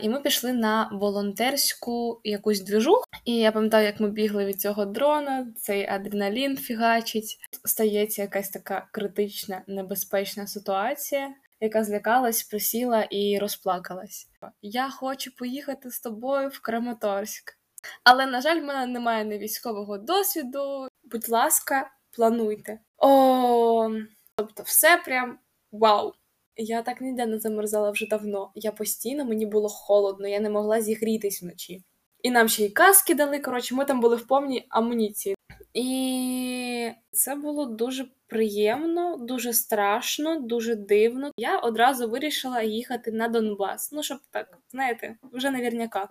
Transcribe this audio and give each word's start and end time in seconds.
І 0.00 0.08
ми 0.08 0.20
пішли 0.20 0.52
на 0.52 0.90
волонтерську 0.92 2.20
якусь 2.24 2.60
двіжуху. 2.60 3.04
І 3.24 3.36
я 3.36 3.52
пам'ятаю, 3.52 3.86
як 3.86 4.00
ми 4.00 4.08
бігли 4.10 4.44
від 4.44 4.60
цього 4.60 4.84
дрона, 4.84 5.46
цей 5.56 5.88
адреналін 5.88 6.56
фігачить. 6.56 7.38
Стається 7.64 8.22
якась 8.22 8.48
така 8.48 8.88
критична, 8.92 9.62
небезпечна 9.66 10.46
ситуація, 10.46 11.34
яка 11.60 11.84
злякалась, 11.84 12.42
присіла 12.42 13.02
і 13.02 13.38
розплакалась. 13.38 14.28
Я 14.62 14.90
хочу 14.90 15.36
поїхати 15.36 15.90
з 15.90 16.00
тобою 16.00 16.48
в 16.48 16.60
Краматорськ. 16.60 17.58
Але, 18.04 18.26
на 18.26 18.40
жаль, 18.40 18.60
в 18.60 18.64
мене 18.64 18.86
немає 18.86 19.24
ні 19.24 19.38
військового 19.38 19.98
досвіду. 19.98 20.88
Будь 21.04 21.28
ласка, 21.28 21.90
плануйте. 22.16 22.78
О, 22.98 23.90
тобто, 24.36 24.62
все 24.62 24.96
прям 24.96 25.38
вау! 25.72 26.12
Я 26.56 26.82
так 26.82 27.00
ніде 27.00 27.26
не 27.26 27.38
замерзала 27.38 27.90
вже 27.90 28.06
давно. 28.06 28.52
Я 28.54 28.72
постійно 28.72 29.24
мені 29.24 29.46
було 29.46 29.68
холодно, 29.68 30.28
я 30.28 30.40
не 30.40 30.50
могла 30.50 30.82
зігрітись 30.82 31.42
вночі. 31.42 31.82
І 32.22 32.30
нам 32.30 32.48
ще 32.48 32.64
й 32.64 32.70
каски 32.70 33.14
дали. 33.14 33.38
Коротше, 33.38 33.74
ми 33.74 33.84
там 33.84 34.00
були 34.00 34.16
в 34.16 34.26
повній 34.26 34.66
амуніції. 34.68 35.34
І 35.74 36.90
це 37.10 37.34
було 37.34 37.66
дуже 37.66 38.06
приємно, 38.26 39.16
дуже 39.16 39.52
страшно, 39.52 40.40
дуже 40.40 40.74
дивно. 40.74 41.30
Я 41.36 41.58
одразу 41.58 42.10
вирішила 42.10 42.62
їхати 42.62 43.12
на 43.12 43.28
Донбас. 43.28 43.92
Ну, 43.92 44.02
щоб 44.02 44.18
так, 44.30 44.58
знаєте, 44.70 45.16
вже 45.32 45.50
навірняка. 45.50 46.08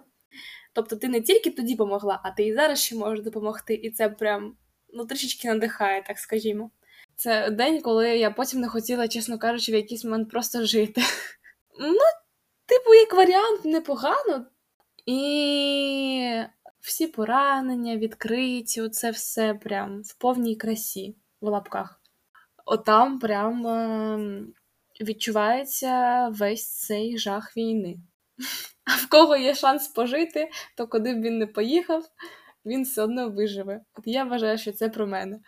Тобто, 0.74 0.96
ти 0.96 1.08
не 1.08 1.22
тільки 1.22 1.52
тоді 1.52 1.76
помогла, 1.76 2.20
а 2.24 2.32
ти 2.32 2.44
і 2.44 2.54
зараз 2.54 2.82
ще 2.84 2.96
можеш 2.96 3.24
допомогти. 3.26 3.74
І 3.74 3.92
це 3.92 4.10
прям 4.10 4.56
ну, 4.94 5.06
трішечки 5.06 5.48
надихає, 5.48 6.04
так 6.08 6.20
скажімо. 6.20 6.72
Це 7.22 7.50
день, 7.50 7.82
коли 7.82 8.18
я 8.18 8.32
потім 8.32 8.60
не 8.60 8.68
хотіла, 8.68 9.08
чесно 9.08 9.40
кажучи, 9.40 9.72
в 9.72 9.76
якийсь 9.76 10.04
момент 10.04 10.30
просто 10.30 10.66
жити. 10.66 11.02
Ну, 11.80 12.00
типу, 12.66 12.94
як 12.94 13.14
варіант, 13.14 13.66
непогано. 13.66 14.46
І 15.06 16.42
всі 16.80 17.08
поранення, 17.08 17.98
відкриті, 17.98 18.82
оце 18.82 19.12
все 19.12 19.54
прям 19.54 20.02
в 20.02 20.14
повній 20.14 20.56
красі 20.56 21.16
в 21.42 21.48
лапках. 21.48 22.02
Отам 22.66 23.20
прям 23.20 23.68
е 23.68 24.44
відчувається 25.02 26.28
весь 26.30 26.80
цей 26.80 27.18
жах 27.18 27.58
війни. 27.58 27.98
А 28.86 28.96
в 28.96 29.10
кого 29.10 29.36
є 29.36 29.56
шанс 29.56 29.88
пожити, 29.88 30.50
то 30.78 30.88
куди 30.88 31.14
б 31.14 31.22
він 31.22 31.38
не 31.38 31.48
поїхав, 31.48 32.04
він 32.66 32.84
все 32.84 33.04
одно 33.04 33.30
виживе. 33.30 33.82
От 33.94 34.04
я 34.08 34.24
вважаю, 34.24 34.58
що 34.58 34.72
це 34.72 34.90
про 34.90 35.08
мене 35.08 35.40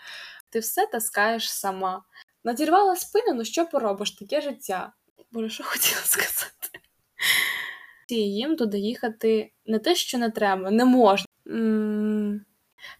ти 0.53 0.59
все 0.59 0.85
таскаєш 0.85 1.51
сама. 1.51 2.03
Надірвала 2.43 2.95
спину, 2.95 3.33
ну 3.33 3.45
що 3.45 3.65
поробиш, 3.65 4.11
таке 4.11 4.41
життя. 4.41 4.93
Боже, 5.31 5.49
що 5.49 5.63
хотіла 5.63 6.01
сказати? 6.01 6.69
Їм 8.09 8.55
туди 8.55 8.79
їхати 8.79 9.51
не 9.65 9.79
те, 9.79 9.95
що 9.95 10.17
не 10.17 10.29
треба, 10.29 10.71
не 10.71 10.85
можна. 10.85 11.25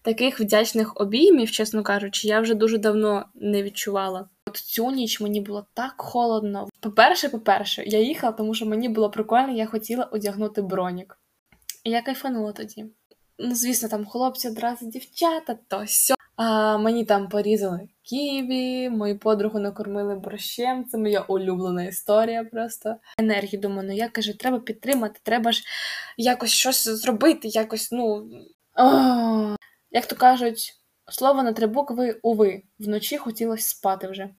Таких 0.02 0.40
вдячних 0.40 1.02
обіймів, 1.02 1.52
чесно 1.52 1.84
кажучи, 1.84 2.28
я 2.28 2.40
вже 2.40 2.54
дуже 2.54 2.78
давно 2.78 3.26
не 3.36 3.64
відчувала. 3.64 4.30
От 4.48 4.58
цю 4.58 4.92
ніч 4.92 5.22
мені 5.22 5.42
було 5.42 5.68
так 5.74 5.94
холодно. 5.98 6.70
По-перше, 6.80 7.30
по-перше, 7.30 7.84
я 7.84 8.00
їхала, 8.00 8.34
тому 8.34 8.54
що 8.54 8.66
мені 8.66 8.90
було 8.90 9.10
прикольно, 9.10 9.54
я 9.54 9.66
хотіла 9.66 10.04
одягнути 10.04 10.62
бронік. 10.62 11.20
І 11.84 11.90
я 11.90 12.02
кайфанула 12.02 12.52
тоді. 12.52 12.86
Ну, 13.46 13.56
звісно, 13.56 13.90
там 13.90 14.06
хлопці 14.06 14.48
одразу 14.48 14.86
дівчата, 14.86 15.58
то 15.68 15.84
сьо. 15.88 16.16
А, 16.36 16.78
Мені 16.78 17.06
там 17.06 17.30
порізали 17.30 17.88
ківі, 18.04 18.90
мою 18.90 19.20
подругу 19.20 19.60
накормили 19.60 20.16
борщем. 20.16 20.86
Це 20.86 20.98
моя 20.98 21.22
улюблена 21.22 21.84
історія 21.84 22.44
просто. 22.44 22.96
Енергію 23.18 23.62
думаю, 23.62 23.88
ну 23.88 23.96
я 23.96 24.10
каже, 24.10 24.40
треба 24.40 24.60
підтримати, 24.60 25.20
треба 25.24 25.52
ж 25.52 25.64
якось 26.18 26.52
щось 26.52 26.88
зробити, 26.88 27.48
якось, 27.48 27.92
ну. 27.92 28.30
Як 29.92 30.06
то 30.06 30.16
кажуть, 30.16 30.74
слово 31.12 31.44
на 31.44 31.54
три 31.54 31.68
букви 31.68 32.20
уви. 32.24 32.62
Вночі 32.80 33.18
хотілося 33.18 33.70
спати 33.70 34.08
вже. 34.08 34.30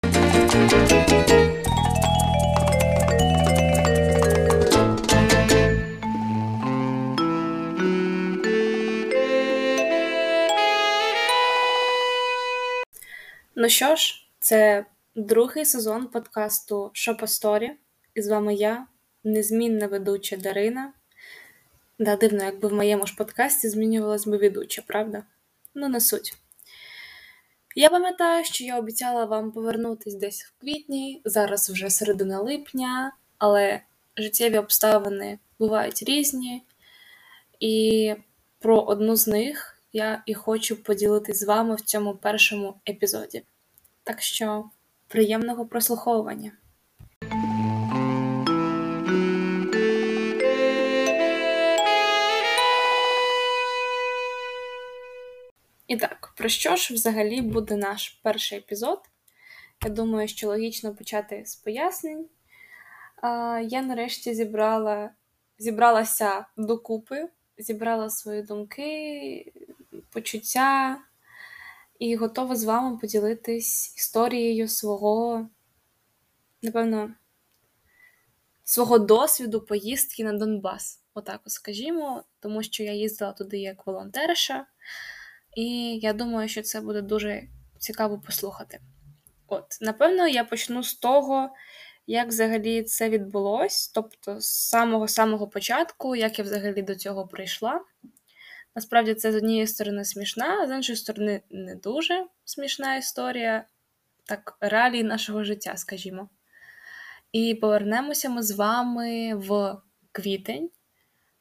Ну 13.56 13.69
що 13.69 13.97
ж, 13.97 14.26
це 14.38 14.87
другий 15.15 15.65
сезон 15.65 16.06
подкасту 16.06 16.91
«Що 16.92 17.16
по 17.16 17.26
сторі?» 17.26 17.72
І 18.15 18.22
з 18.22 18.28
вами 18.28 18.54
я, 18.54 18.87
незмінна 19.25 19.87
ведуча 19.87 20.37
Дарина. 20.37 20.92
Да, 21.98 22.16
дивно, 22.16 22.44
якби 22.44 22.69
в 22.69 22.72
моєму 22.72 23.06
ж 23.06 23.16
подкасті 23.16 23.69
змінювалась 23.69 24.26
би 24.26 24.37
ведуча, 24.37 24.82
правда? 24.87 25.22
Ну, 25.75 25.88
не 25.88 26.00
суть. 26.00 26.34
Я 27.76 27.88
пам'ятаю, 27.88 28.44
що 28.44 28.64
я 28.64 28.78
обіцяла 28.78 29.25
вам 29.25 29.53
повернутись 29.53 30.14
десь 30.14 30.44
в 30.44 30.60
квітні, 30.60 31.22
зараз 31.25 31.70
вже 31.70 31.91
середина 31.91 32.41
липня, 32.41 33.12
але 33.38 33.81
життєві 34.16 34.59
обставини 34.59 35.38
бувають 35.59 36.03
різні, 36.03 36.62
і 37.60 38.14
про 38.59 38.81
одну 38.81 39.16
з 39.16 39.26
них 39.26 39.73
я 39.94 40.22
і 40.27 40.34
хочу 40.34 40.82
поділитись 40.82 41.38
з 41.38 41.43
вами 41.43 41.75
в 41.75 41.81
цьому 41.81 42.15
першому 42.15 42.75
епізоді. 42.88 43.43
Так 44.05 44.22
що 44.22 44.71
приємного 45.09 45.66
прослуховування! 45.66 46.53
І 55.87 55.97
так, 55.97 56.32
про 56.37 56.49
що 56.49 56.76
ж 56.76 56.94
взагалі 56.94 57.43
буде 57.43 57.76
наш 57.76 58.09
перший 58.09 58.59
епізод? 58.59 59.00
Я 59.84 59.91
думаю, 59.91 60.28
що 60.28 60.49
логічно 60.49 60.94
почати 60.94 61.43
з 61.47 61.56
пояснень. 61.56 62.26
Я 63.69 63.82
нарешті 63.82 64.34
зібрала, 64.34 65.11
зібралася 65.59 66.47
докупи, 66.56 67.28
зібрала 67.59 68.11
свої 68.11 68.43
думки, 68.43 69.53
почуття 70.14 70.98
і 71.98 72.16
готова 72.16 72.56
з 72.56 72.64
вами 72.64 72.98
поділитись 72.98 73.97
історією 73.97 74.69
свого, 74.69 75.48
напевно, 76.62 77.14
свого 78.64 78.98
досвіду 78.98 79.60
поїздки 79.60 80.25
на 80.25 80.32
Донбас. 80.32 81.00
Отак 81.14 81.41
от 81.44 81.52
скажімо, 81.52 82.25
тому 82.41 82.62
що 82.62 82.82
я 82.82 82.92
їздила 82.92 83.32
туди 83.32 83.58
як 83.58 83.86
волонтерша, 83.86 84.66
і 85.56 85.98
я 86.02 86.12
думаю, 86.12 86.48
що 86.48 86.62
це 86.62 86.81
буде 86.81 87.02
дуже 87.02 87.42
цікаво 87.78 88.19
послухати. 88.19 88.81
От, 89.46 89.78
напевно, 89.81 90.28
я 90.28 90.44
почну 90.44 90.82
з 90.82 90.94
того, 90.94 91.50
як 92.06 92.28
взагалі 92.28 92.82
це 92.82 93.08
відбулось, 93.08 93.88
тобто 93.88 94.41
з 94.41 94.46
самого-самого 94.46 95.48
початку, 95.48 96.16
як 96.16 96.38
я 96.38 96.44
взагалі 96.44 96.82
до 96.82 96.94
цього 96.94 97.26
прийшла. 97.26 97.81
Насправді 98.76 99.14
це 99.14 99.32
з 99.32 99.34
однієї 99.34 99.66
сторони 99.66 100.04
смішна, 100.04 100.60
а 100.62 100.66
з 100.66 100.70
іншої 100.70 100.96
сторони, 100.96 101.42
не 101.50 101.74
дуже 101.74 102.26
смішна 102.44 102.96
історія, 102.96 103.64
так, 104.24 104.56
реалії 104.60 105.02
нашого 105.02 105.44
життя, 105.44 105.76
скажімо. 105.76 106.28
І 107.32 107.54
повернемося 107.54 108.28
ми 108.28 108.42
з 108.42 108.50
вами 108.50 109.34
в 109.34 109.76
квітень, 110.12 110.70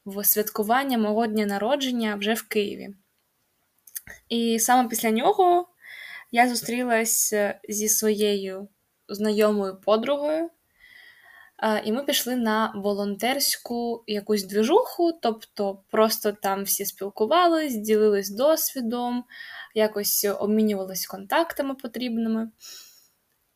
в 0.05 0.23
святкування 0.23 0.97
мого 0.97 1.27
дня 1.27 1.45
народження 1.45 2.15
вже 2.15 2.33
в 2.33 2.41
Києві. 2.41 2.89
І 4.29 4.59
саме 4.59 4.89
після 4.89 5.11
нього 5.11 5.67
я 6.31 6.49
зустрілась 6.49 7.33
зі 7.69 7.89
своєю 7.89 8.67
знайомою 9.07 9.81
подругою, 9.81 10.49
і 11.83 11.91
ми 11.91 12.03
пішли 12.03 12.35
на 12.35 12.73
волонтерську 12.75 14.03
якусь 14.07 14.43
двіжуху, 14.43 15.11
тобто 15.21 15.79
просто 15.91 16.31
там 16.31 16.63
всі 16.63 16.85
спілкувались, 16.85 17.75
ділились 17.75 18.29
досвідом, 18.29 19.23
якось 19.75 20.25
обмінювались 20.39 21.05
контактами 21.05 21.75
потрібними. 21.75 22.49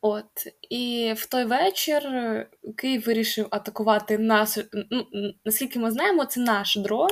От, 0.02 0.48
І 0.70 1.14
в 1.18 1.26
той 1.26 1.46
вечір 1.46 2.04
Київ 2.78 3.04
вирішив 3.06 3.48
атакувати 3.52 4.18
нас. 4.18 4.60
Ну, 4.92 5.34
Наскільки 5.46 5.80
ми 5.80 5.92
знаємо, 5.92 6.26
це 6.26 6.40
наш 6.40 6.78
дрон, 6.78 7.10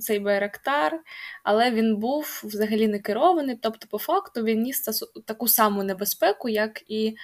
цей 0.00 0.18
Байрактар, 0.18 1.00
але 1.44 1.70
він 1.70 1.96
був 1.96 2.42
взагалі 2.44 2.88
не 2.88 2.98
керований. 2.98 3.58
Тобто, 3.62 3.86
по 3.90 3.98
факту, 3.98 4.44
він 4.44 4.62
ніс 4.62 4.90
таку 5.26 5.48
саму 5.48 5.82
небезпеку, 5.82 6.48
як 6.48 6.90
і 6.90 7.14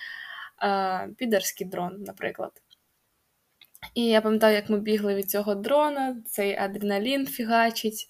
е, 0.62 1.08
підерський 1.18 1.66
дрон, 1.66 2.02
наприклад. 2.06 2.52
І 3.94 4.06
я 4.06 4.20
пам'ятаю, 4.20 4.54
як 4.54 4.70
ми 4.70 4.80
бігли 4.80 5.14
від 5.14 5.30
цього 5.30 5.54
дрона, 5.54 6.16
цей 6.26 6.56
адреналін 6.56 7.26
фігачить. 7.26 8.08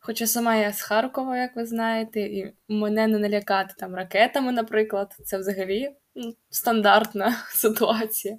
Хоча 0.00 0.26
сама 0.26 0.56
я 0.56 0.72
з 0.72 0.82
Харкова, 0.82 1.38
як 1.38 1.56
ви 1.56 1.66
знаєте, 1.66 2.20
і 2.20 2.54
мене 2.68 3.06
не 3.06 3.18
налякати 3.18 3.74
там 3.78 3.94
ракетами, 3.94 4.52
наприклад, 4.52 5.14
це 5.24 5.38
взагалі 5.38 5.90
ну, 6.14 6.34
стандартна 6.50 7.36
ситуація. 7.50 8.38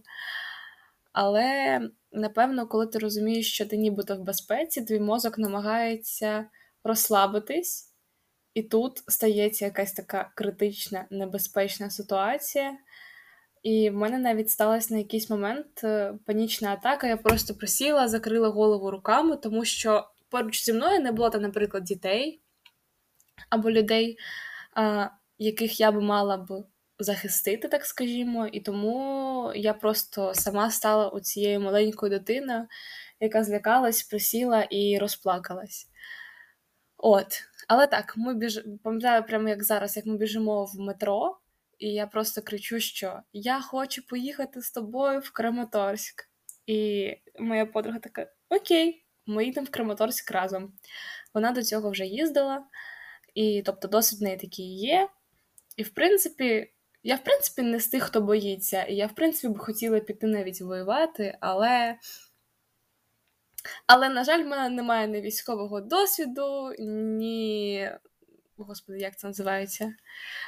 Але 1.12 1.80
напевно, 2.12 2.68
коли 2.68 2.88
ти 2.88 3.00
розумієш, 3.00 3.54
що 3.54 3.66
ти 3.66 3.78
нібито 3.78 4.16
в 4.16 4.24
безпеці, 4.24 4.82
твій 4.82 5.00
мозок 5.00 5.38
намагається 5.38 6.46
розслабитись, 6.84 7.94
і 8.54 8.64
тут 8.64 9.04
стається 9.08 9.66
якась 9.66 9.94
така 9.94 10.32
критична, 10.36 11.06
небезпечна 11.10 11.90
ситуація. 11.90 12.78
І 13.64 13.90
в 13.90 13.94
мене 13.94 14.18
навіть 14.18 14.50
сталася 14.50 14.94
на 14.94 14.98
якийсь 14.98 15.30
момент 15.30 15.84
е, 15.84 16.14
панічна 16.26 16.74
атака. 16.74 17.08
Я 17.08 17.18
просто 17.18 17.56
присіла, 17.56 18.08
закрила 18.08 18.50
голову 18.50 18.92
руками, 18.92 19.38
тому 19.38 19.66
що 19.66 20.10
поруч 20.30 20.66
зі 20.66 20.74
мною 20.74 21.00
не 21.00 21.12
було 21.12 21.30
там, 21.30 21.42
наприклад, 21.42 21.84
дітей 21.84 22.42
або 23.50 23.72
людей, 23.72 24.18
яких 25.40 25.80
я 25.80 25.92
би 25.92 26.02
мала 26.02 26.38
б 26.38 26.64
захистити, 27.00 27.68
так 27.68 27.86
скажімо. 27.86 28.48
І 28.48 28.60
тому 28.60 29.52
я 29.56 29.74
просто 29.74 30.34
сама 30.34 30.72
стала 30.72 31.10
у 31.10 31.20
цією 31.20 31.60
маленькою 31.60 32.10
дитиною, 32.10 32.68
яка 33.20 33.44
злякалась, 33.44 34.04
присіла 34.04 34.62
і 34.62 34.98
розплакалась. 34.98 35.88
От, 36.98 37.44
але 37.68 37.88
так, 37.88 38.14
ми 38.18 38.34
біж... 38.34 38.64
пам'ятаю, 38.84 39.24
прямо 39.24 39.50
як 39.50 39.64
зараз, 39.64 39.98
як 39.98 40.06
ми 40.06 40.18
біжимо 40.18 40.66
в 40.66 40.80
метро, 40.80 41.38
і 41.80 41.94
я 41.94 42.08
просто 42.08 42.42
кричу, 42.42 42.80
що 42.80 43.20
я 43.34 43.62
хочу 43.62 44.08
поїхати 44.08 44.62
з 44.62 44.72
тобою 44.72 45.20
в 45.20 45.32
Краматорськ. 45.32 46.30
І 46.66 47.14
моя 47.40 47.66
подруга 47.66 48.00
така: 48.00 48.28
Окей, 48.50 49.06
ми 49.26 49.46
їдемо 49.46 49.66
в 49.66 49.70
Краматорськ 49.70 50.32
разом. 50.32 50.74
Вона 51.34 51.52
до 51.52 51.64
цього 51.64 51.92
вже 51.92 52.06
їздила, 52.06 52.64
і 53.36 53.64
тобто 53.66 53.88
досвід 53.88 54.20
в 54.20 54.24
неї 54.24 54.38
такий 54.38 54.80
є. 54.80 55.10
І, 55.78 55.84
в 55.84 55.90
принципі, 55.90 56.74
я, 57.04 57.16
в 57.16 57.24
принципі, 57.24 57.62
не 57.62 57.80
з 57.80 57.88
тих, 57.88 58.04
хто 58.04 58.22
боїться, 58.22 58.84
і 58.84 58.96
я, 58.96 59.08
в 59.08 59.16
принципі, 59.16 59.54
б 59.54 59.58
хотіла 59.58 60.00
піти 60.00 60.28
навіть 60.28 60.62
воювати, 60.62 61.38
але. 61.40 61.98
Але, 63.88 64.10
на 64.10 64.24
жаль, 64.24 64.44
в 64.44 64.48
мене 64.48 64.70
немає 64.70 65.08
ні 65.08 65.22
військового 65.22 65.82
досвіду, 65.82 66.74
ні. 66.80 67.92
Господи, 68.64 69.00
як 69.00 69.20
це 69.20 69.28
називається? 69.28 69.94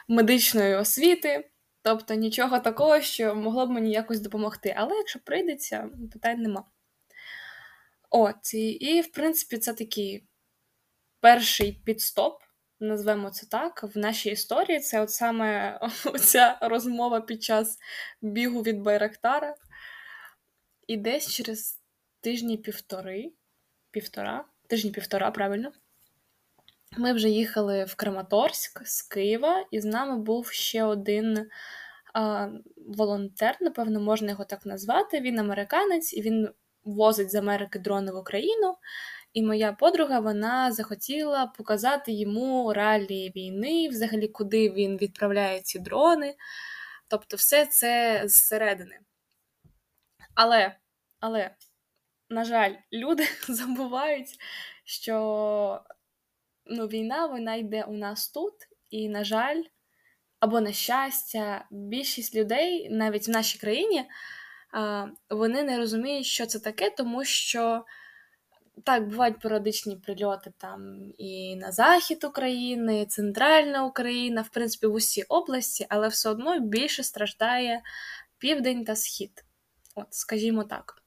Медичної 0.07 0.75
освіти. 0.75 1.49
Тобто 1.83 2.13
нічого 2.13 2.59
такого, 2.59 3.01
що 3.01 3.35
могло 3.35 3.67
б 3.67 3.69
мені 3.69 3.91
якось 3.91 4.19
допомогти. 4.19 4.75
Але 4.77 4.95
якщо 4.95 5.19
прийдеться, 5.19 5.89
питань 6.13 6.41
нема. 6.41 6.65
От, 8.09 8.53
і, 8.53 8.69
і 8.69 9.01
в 9.01 9.11
принципі, 9.11 9.57
це 9.57 9.73
такий 9.73 10.27
перший 11.19 11.71
підстоп 11.71 12.41
назвемо 12.81 13.29
це 13.29 13.45
так, 13.45 13.83
в 13.83 13.97
нашій 13.97 14.29
історії 14.29 14.79
це 14.79 15.01
от 15.01 15.11
саме 15.11 15.79
ця 16.19 16.57
розмова 16.61 17.21
під 17.21 17.43
час 17.43 17.77
бігу 18.21 18.61
від 18.61 18.81
Байрактара. 18.81 19.55
І 20.87 20.97
десь 20.97 21.29
через 21.31 21.81
тижні 22.21 22.57
півтори, 22.57 23.31
півтора, 23.91 24.45
тижні 24.67 24.91
півтора, 24.91 25.31
правильно, 25.31 25.71
ми 26.97 27.13
вже 27.13 27.29
їхали 27.29 27.83
в 27.83 27.95
Краматорськ 27.95 28.88
з 28.88 29.01
Києва, 29.01 29.65
і 29.71 29.81
з 29.81 29.85
нами 29.85 30.17
був 30.17 30.51
ще 30.51 30.83
один 30.83 31.49
а, 32.13 32.49
волонтер, 32.88 33.57
напевно, 33.61 33.99
можна 33.99 34.31
його 34.31 34.45
так 34.45 34.65
назвати. 34.65 35.21
Він 35.21 35.39
американець, 35.39 36.13
і 36.13 36.21
він 36.21 36.49
возить 36.83 37.31
з 37.31 37.35
Америки 37.35 37.79
дрони 37.79 38.11
в 38.11 38.15
Україну. 38.15 38.77
І 39.33 39.43
моя 39.43 39.73
подруга 39.73 40.19
вона 40.19 40.71
захотіла 40.71 41.47
показати 41.47 42.11
йому 42.11 42.73
реалії 42.73 43.31
війни, 43.35 43.89
взагалі, 43.89 44.27
куди 44.27 44.69
він 44.69 44.97
відправляє 44.97 45.61
ці 45.61 45.79
дрони. 45.79 46.35
Тобто, 47.07 47.37
все 47.37 47.65
це 47.65 48.21
зсередини. 48.25 48.99
Але, 50.35 50.75
але, 51.19 51.55
на 52.29 52.44
жаль, 52.44 52.75
люди 52.94 53.23
забувають, 53.49 54.37
що 54.85 55.81
ну, 56.71 56.88
війна 56.88 57.25
вона 57.25 57.56
йде 57.56 57.83
у 57.83 57.94
нас 57.94 58.29
тут, 58.29 58.53
і, 58.89 59.09
на 59.09 59.23
жаль, 59.23 59.63
або 60.39 60.62
на 60.62 60.71
щастя, 60.71 61.65
більшість 61.71 62.35
людей, 62.35 62.89
навіть 62.89 63.27
в 63.27 63.31
нашій 63.31 63.59
країні, 63.59 64.06
вони 65.29 65.63
не 65.63 65.77
розуміють, 65.77 66.25
що 66.25 66.45
це 66.45 66.59
таке, 66.59 66.89
тому 66.89 67.25
що. 67.25 67.85
Так, 68.83 69.07
бувають 69.07 69.39
періодичні 69.39 69.95
прильоти 69.95 70.53
там 70.57 71.12
і 71.18 71.56
на 71.56 71.71
захід 71.71 72.23
України, 72.23 73.01
і 73.01 73.06
Центральна 73.06 73.85
Україна, 73.85 74.41
в 74.41 74.50
принципі, 74.50 74.88
в 74.88 74.94
усі 74.94 75.23
області, 75.23 75.85
але 75.89 76.07
все 76.07 76.29
одно 76.29 76.59
більше 76.59 77.03
страждає 77.03 77.81
південь 78.38 78.85
та 78.85 78.95
схід. 78.95 79.45
От, 79.95 80.07
скажімо 80.09 80.63
так. 80.63 81.01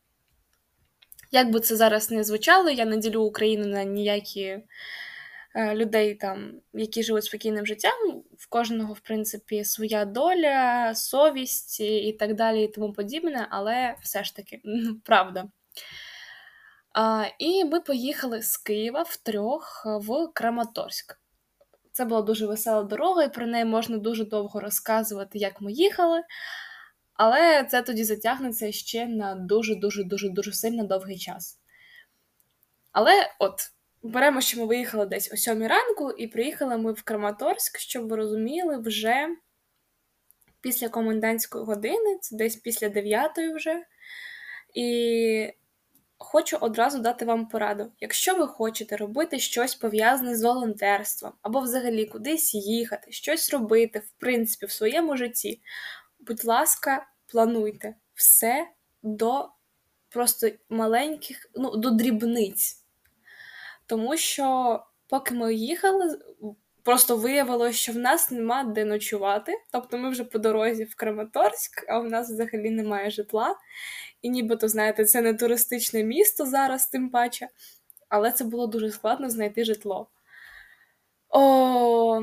Як 1.30 1.50
би 1.50 1.60
це 1.60 1.76
зараз 1.76 2.10
не 2.10 2.24
звучало, 2.24 2.70
я 2.70 2.84
не 2.84 2.96
ділю 2.96 3.22
Україну 3.22 3.66
на 3.66 3.84
ніякі 3.84 4.58
людей, 5.56 6.14
там, 6.14 6.52
які 6.72 7.02
живуть 7.02 7.24
спокійним 7.24 7.66
життям. 7.66 8.22
В 8.38 8.48
кожного, 8.48 8.92
в 8.92 9.00
принципі, 9.00 9.64
своя 9.64 10.04
доля, 10.04 10.92
совість 10.94 11.80
і 11.80 12.12
так 12.12 12.34
далі, 12.34 12.64
і 12.64 12.68
тому 12.68 12.92
подібне, 12.92 13.46
але 13.50 13.96
все 14.02 14.24
ж 14.24 14.36
таки, 14.36 14.62
правда. 15.04 15.48
А, 16.92 17.24
І 17.38 17.64
ми 17.64 17.80
поїхали 17.80 18.42
з 18.42 18.56
Києва 18.56 19.02
втрьох 19.02 19.82
в 19.86 20.28
Краматорськ. 20.34 21.20
Це 21.92 22.04
була 22.04 22.22
дуже 22.22 22.46
весела 22.46 22.82
дорога, 22.82 23.22
і 23.22 23.32
про 23.32 23.46
неї 23.46 23.64
можна 23.64 23.98
дуже 23.98 24.24
довго 24.24 24.60
розказувати, 24.60 25.38
як 25.38 25.60
ми 25.60 25.72
їхали. 25.72 26.22
Але 27.14 27.64
це 27.64 27.82
тоді 27.82 28.04
затягнеться 28.04 28.72
ще 28.72 29.06
на 29.06 29.34
дуже-дуже 29.34 30.04
дуже 30.04 30.28
дуже 30.28 30.52
сильно 30.52 30.84
довгий 30.84 31.18
час. 31.18 31.58
Але 32.92 33.12
от, 33.38 33.60
беремо, 34.08 34.40
що 34.40 34.60
ми 34.60 34.66
виїхали 34.66 35.06
десь 35.06 35.32
о 35.32 35.36
сьомій 35.36 35.66
ранку, 35.66 36.10
і 36.10 36.26
приїхали 36.26 36.76
ми 36.76 36.92
в 36.92 37.02
Краматорськ, 37.02 37.78
щоб 37.78 38.08
ви 38.08 38.16
розуміли, 38.16 38.78
вже 38.78 39.28
після 40.60 40.88
комендантської 40.88 41.64
години, 41.64 42.18
це 42.20 42.36
десь 42.36 42.56
після 42.56 42.88
дев'ятої 42.88 43.54
вже. 43.54 43.84
І 44.74 45.54
Хочу 46.18 46.56
одразу 46.60 46.98
дати 46.98 47.24
вам 47.24 47.48
пораду. 47.48 47.92
Якщо 48.00 48.34
ви 48.34 48.46
хочете 48.46 48.96
робити 48.96 49.38
щось 49.38 49.74
пов'язане 49.74 50.36
з 50.36 50.42
волонтерством, 50.42 51.32
або 51.42 51.60
взагалі 51.60 52.06
кудись 52.06 52.54
їхати, 52.54 53.12
щось 53.12 53.50
робити, 53.50 53.98
в 53.98 54.10
принципі, 54.18 54.66
в 54.66 54.70
своєму 54.70 55.16
житті, 55.16 55.60
будь 56.20 56.44
ласка, 56.44 57.06
плануйте 57.26 57.94
все 58.14 58.68
до 59.02 59.48
просто 60.08 60.50
маленьких, 60.68 61.50
ну, 61.54 61.76
до 61.76 61.90
дрібниць. 61.90 62.83
Тому 63.86 64.16
що, 64.16 64.80
поки 65.06 65.34
ми 65.34 65.54
їхали, 65.54 66.18
просто 66.82 67.16
виявилося, 67.16 67.78
що 67.78 67.92
в 67.92 67.96
нас 67.96 68.30
нема 68.30 68.64
де 68.64 68.84
ночувати. 68.84 69.52
Тобто 69.72 69.98
ми 69.98 70.10
вже 70.10 70.24
по 70.24 70.38
дорозі 70.38 70.84
в 70.84 70.94
Краматорськ, 70.94 71.84
а 71.88 71.98
в 71.98 72.10
нас 72.10 72.30
взагалі 72.30 72.70
немає 72.70 73.10
житла. 73.10 73.56
І 74.22 74.30
нібито, 74.30 74.68
знаєте, 74.68 75.04
це 75.04 75.20
не 75.22 75.34
туристичне 75.34 76.04
місто 76.04 76.46
зараз, 76.46 76.86
тим 76.86 77.10
паче, 77.10 77.48
але 78.08 78.32
це 78.32 78.44
було 78.44 78.66
дуже 78.66 78.90
складно 78.90 79.30
знайти 79.30 79.64
житло. 79.64 80.08
О, 81.28 82.22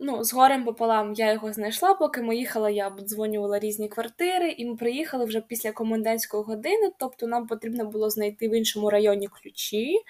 ну, 0.00 0.24
З 0.24 0.32
горем 0.32 0.64
пополам 0.64 1.14
я 1.14 1.32
його 1.32 1.52
знайшла, 1.52 1.94
поки 1.94 2.22
ми 2.22 2.36
їхали, 2.36 2.72
я 2.72 2.88
обдзвонювала 2.88 3.58
різні 3.58 3.88
квартири, 3.88 4.50
і 4.50 4.66
ми 4.66 4.76
приїхали 4.76 5.24
вже 5.24 5.40
після 5.40 5.72
комендантської 5.72 6.42
години, 6.42 6.92
тобто 6.98 7.26
нам 7.26 7.46
потрібно 7.46 7.84
було 7.84 8.10
знайти 8.10 8.48
в 8.48 8.54
іншому 8.54 8.90
районі 8.90 9.28
ключі 9.28 10.00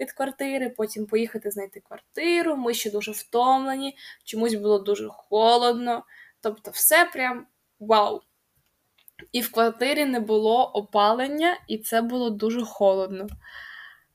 від 0.00 0.12
квартири, 0.12 0.68
потім 0.68 1.06
поїхати 1.06 1.50
знайти 1.50 1.80
квартиру. 1.80 2.56
Ми 2.56 2.74
ще 2.74 2.90
дуже 2.90 3.12
втомлені, 3.12 3.96
чомусь 4.24 4.54
було 4.54 4.78
дуже 4.78 5.08
холодно. 5.08 6.04
Тобто, 6.40 6.70
все 6.70 7.04
прям 7.04 7.46
вау! 7.80 8.20
і 9.32 9.40
в 9.40 9.52
квартирі 9.52 10.04
не 10.04 10.20
було 10.20 10.64
опалення, 10.64 11.58
і 11.68 11.78
це 11.78 12.02
було 12.02 12.30
дуже 12.30 12.62
холодно. 12.64 13.26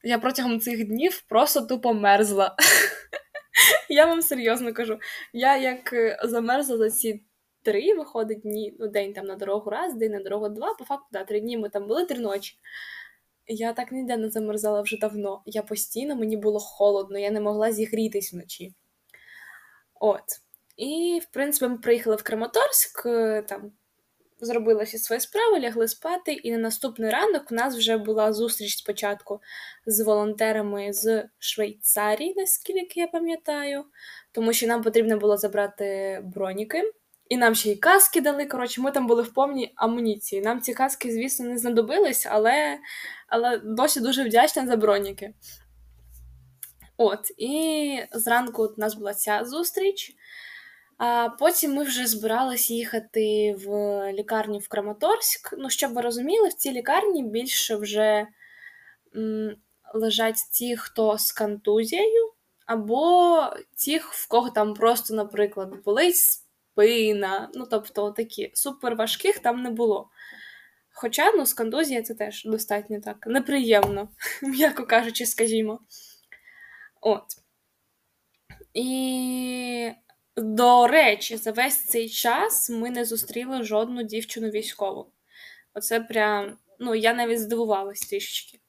Я 0.03 0.19
протягом 0.19 0.59
цих 0.59 0.87
днів 0.87 1.23
просто 1.29 1.61
тупо 1.61 1.93
мерзла. 1.93 2.55
Я 3.89 4.05
вам 4.05 4.21
серйозно 4.21 4.73
кажу. 4.73 4.99
Я 5.33 5.57
як 5.57 5.93
е, 5.93 6.19
замерзла 6.23 6.77
за 6.77 6.91
ці 6.91 7.23
три, 7.61 7.93
виходить 7.93 8.41
дні, 8.41 8.75
ну, 8.79 8.87
день 8.87 9.13
там 9.13 9.25
на 9.25 9.35
дорогу 9.35 9.69
раз, 9.69 9.95
день 9.95 10.11
на 10.11 10.19
дорогу 10.19 10.49
два, 10.49 10.73
по 10.73 10.85
факту, 10.85 11.07
да, 11.11 11.23
три 11.23 11.39
дні 11.39 11.57
ми 11.57 11.69
там 11.69 11.87
були 11.87 12.05
три 12.05 12.19
ночі. 12.19 12.57
Я 13.47 13.73
так 13.73 13.91
ніде 13.91 14.17
не 14.17 14.29
замерзала 14.29 14.81
вже 14.81 14.97
давно. 14.97 15.41
Я 15.45 15.63
постійно, 15.63 16.15
мені 16.15 16.37
було 16.37 16.59
холодно, 16.59 17.19
я 17.19 17.31
не 17.31 17.41
могла 17.41 17.71
зігрітись 17.71 18.33
вночі. 18.33 18.73
От. 19.99 20.23
І, 20.77 21.21
в 21.23 21.33
принципі, 21.33 21.71
ми 21.71 21.77
приїхали 21.77 22.15
в 22.15 22.23
Краматорськ, 22.23 23.05
е, 23.05 23.41
там 23.41 23.71
зробили 24.39 24.83
всі 24.83 24.97
свої 24.97 25.19
справи, 25.19 25.59
лягли 25.59 25.87
спати, 25.87 26.33
і 26.33 26.51
на 26.51 26.57
наступний 26.57 27.11
ранок 27.11 27.51
у 27.51 27.55
нас 27.55 27.77
вже 27.77 27.97
була 27.97 28.33
зустріч 28.33 28.77
спочатку 28.77 29.41
з 29.85 30.03
волонтерами 30.03 30.93
з 30.93 31.29
Швейцарії, 31.39 32.33
наскільки 32.37 32.99
я 32.99 33.07
пам'ятаю, 33.07 33.83
тому 34.31 34.53
що 34.53 34.67
нам 34.67 34.83
потрібно 34.83 35.17
було 35.17 35.37
забрати 35.37 36.19
броніки. 36.23 36.83
І 37.29 37.37
нам 37.37 37.55
ще 37.55 37.71
й 37.71 37.75
каски 37.75 38.21
дали. 38.21 38.45
Коротше, 38.45 38.81
ми 38.81 38.91
там 38.91 39.07
були 39.07 39.23
в 39.23 39.33
повній 39.33 39.73
амуніції. 39.75 40.41
Нам 40.41 40.61
ці 40.61 40.73
каски, 40.73 41.11
звісно, 41.11 41.45
не 41.45 41.57
знадобились, 41.57 42.27
але 42.29 42.77
але 43.27 43.57
досі 43.57 43.99
дуже 43.99 44.23
вдячна 44.23 44.67
за 44.67 44.75
броніки. 44.75 45.33
От, 46.97 47.31
і 47.37 47.99
зранку 48.11 48.63
у 48.65 48.81
нас 48.81 48.95
була 48.95 49.13
ця 49.13 49.45
зустріч. 49.45 50.15
А 50.97 51.29
потім 51.29 51.73
ми 51.73 51.83
вже 51.83 52.07
збиралися 52.07 52.73
їхати 52.73 53.55
в 53.65 53.67
лікарню 54.13 54.57
в 54.57 54.67
Краматорськ. 54.67 55.53
Ну, 55.57 55.69
щоб 55.69 55.93
ви 55.93 56.01
розуміли, 56.01 56.47
в 56.47 56.53
цій 56.53 56.71
лікарні 56.71 57.23
більше 57.23 57.75
вже 57.75 58.27
м, 59.15 59.55
лежать 59.93 60.37
ті, 60.51 60.77
хто 60.77 61.17
з 61.17 61.31
контузією, 61.31 62.33
або 62.65 63.41
ті, 63.75 63.97
в 63.97 64.27
кого 64.27 64.49
там 64.49 64.73
просто, 64.73 65.13
наприклад, 65.13 65.73
болить 65.85 66.17
спина. 66.17 67.49
Ну, 67.53 67.67
тобто 67.71 68.11
такі 68.11 68.51
суперважких 68.53 69.39
там 69.39 69.63
не 69.63 69.69
було. 69.69 70.09
Хоча 70.93 71.31
ну, 71.31 71.45
з 71.45 71.53
контузією 71.53 72.05
це 72.05 72.13
теж 72.13 72.45
достатньо 72.45 73.01
так 73.01 73.27
неприємно, 73.27 74.09
м'яко 74.41 74.85
кажучи, 74.85 75.25
скажімо. 75.25 75.79
От. 77.01 77.23
І, 78.73 79.91
до 80.37 80.87
речі, 80.87 81.37
за 81.37 81.51
весь 81.51 81.85
цей 81.85 82.09
час 82.09 82.69
ми 82.69 82.89
не 82.89 83.05
зустріли 83.05 83.63
жодну 83.63 84.03
дівчину 84.03 84.49
військову. 84.49 85.11
Оце 85.73 85.99
прям, 85.99 86.57
ну, 86.79 86.95
я 86.95 87.13
навіть 87.13 87.39
здивувалась 87.39 87.99
трішечки. 87.99 88.59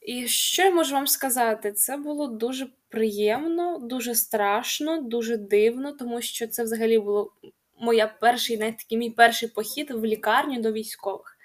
І 0.00 0.28
що 0.28 0.62
я 0.62 0.70
можу 0.70 0.94
вам 0.94 1.06
сказати? 1.06 1.72
Це 1.72 1.96
було 1.96 2.26
дуже 2.26 2.68
приємно, 2.88 3.78
дуже 3.78 4.14
страшно, 4.14 5.02
дуже 5.02 5.36
дивно, 5.36 5.92
тому 5.92 6.22
що 6.22 6.46
це 6.46 6.62
взагалі 6.62 6.98
було 6.98 7.32
моя 7.80 8.06
перший, 8.20 8.58
навіть 8.58 8.78
такий 8.78 8.98
мій 8.98 9.10
перший 9.10 9.48
похід 9.48 9.90
в 9.90 10.04
лікарню 10.04 10.60
до 10.60 10.72
військових. 10.72 11.38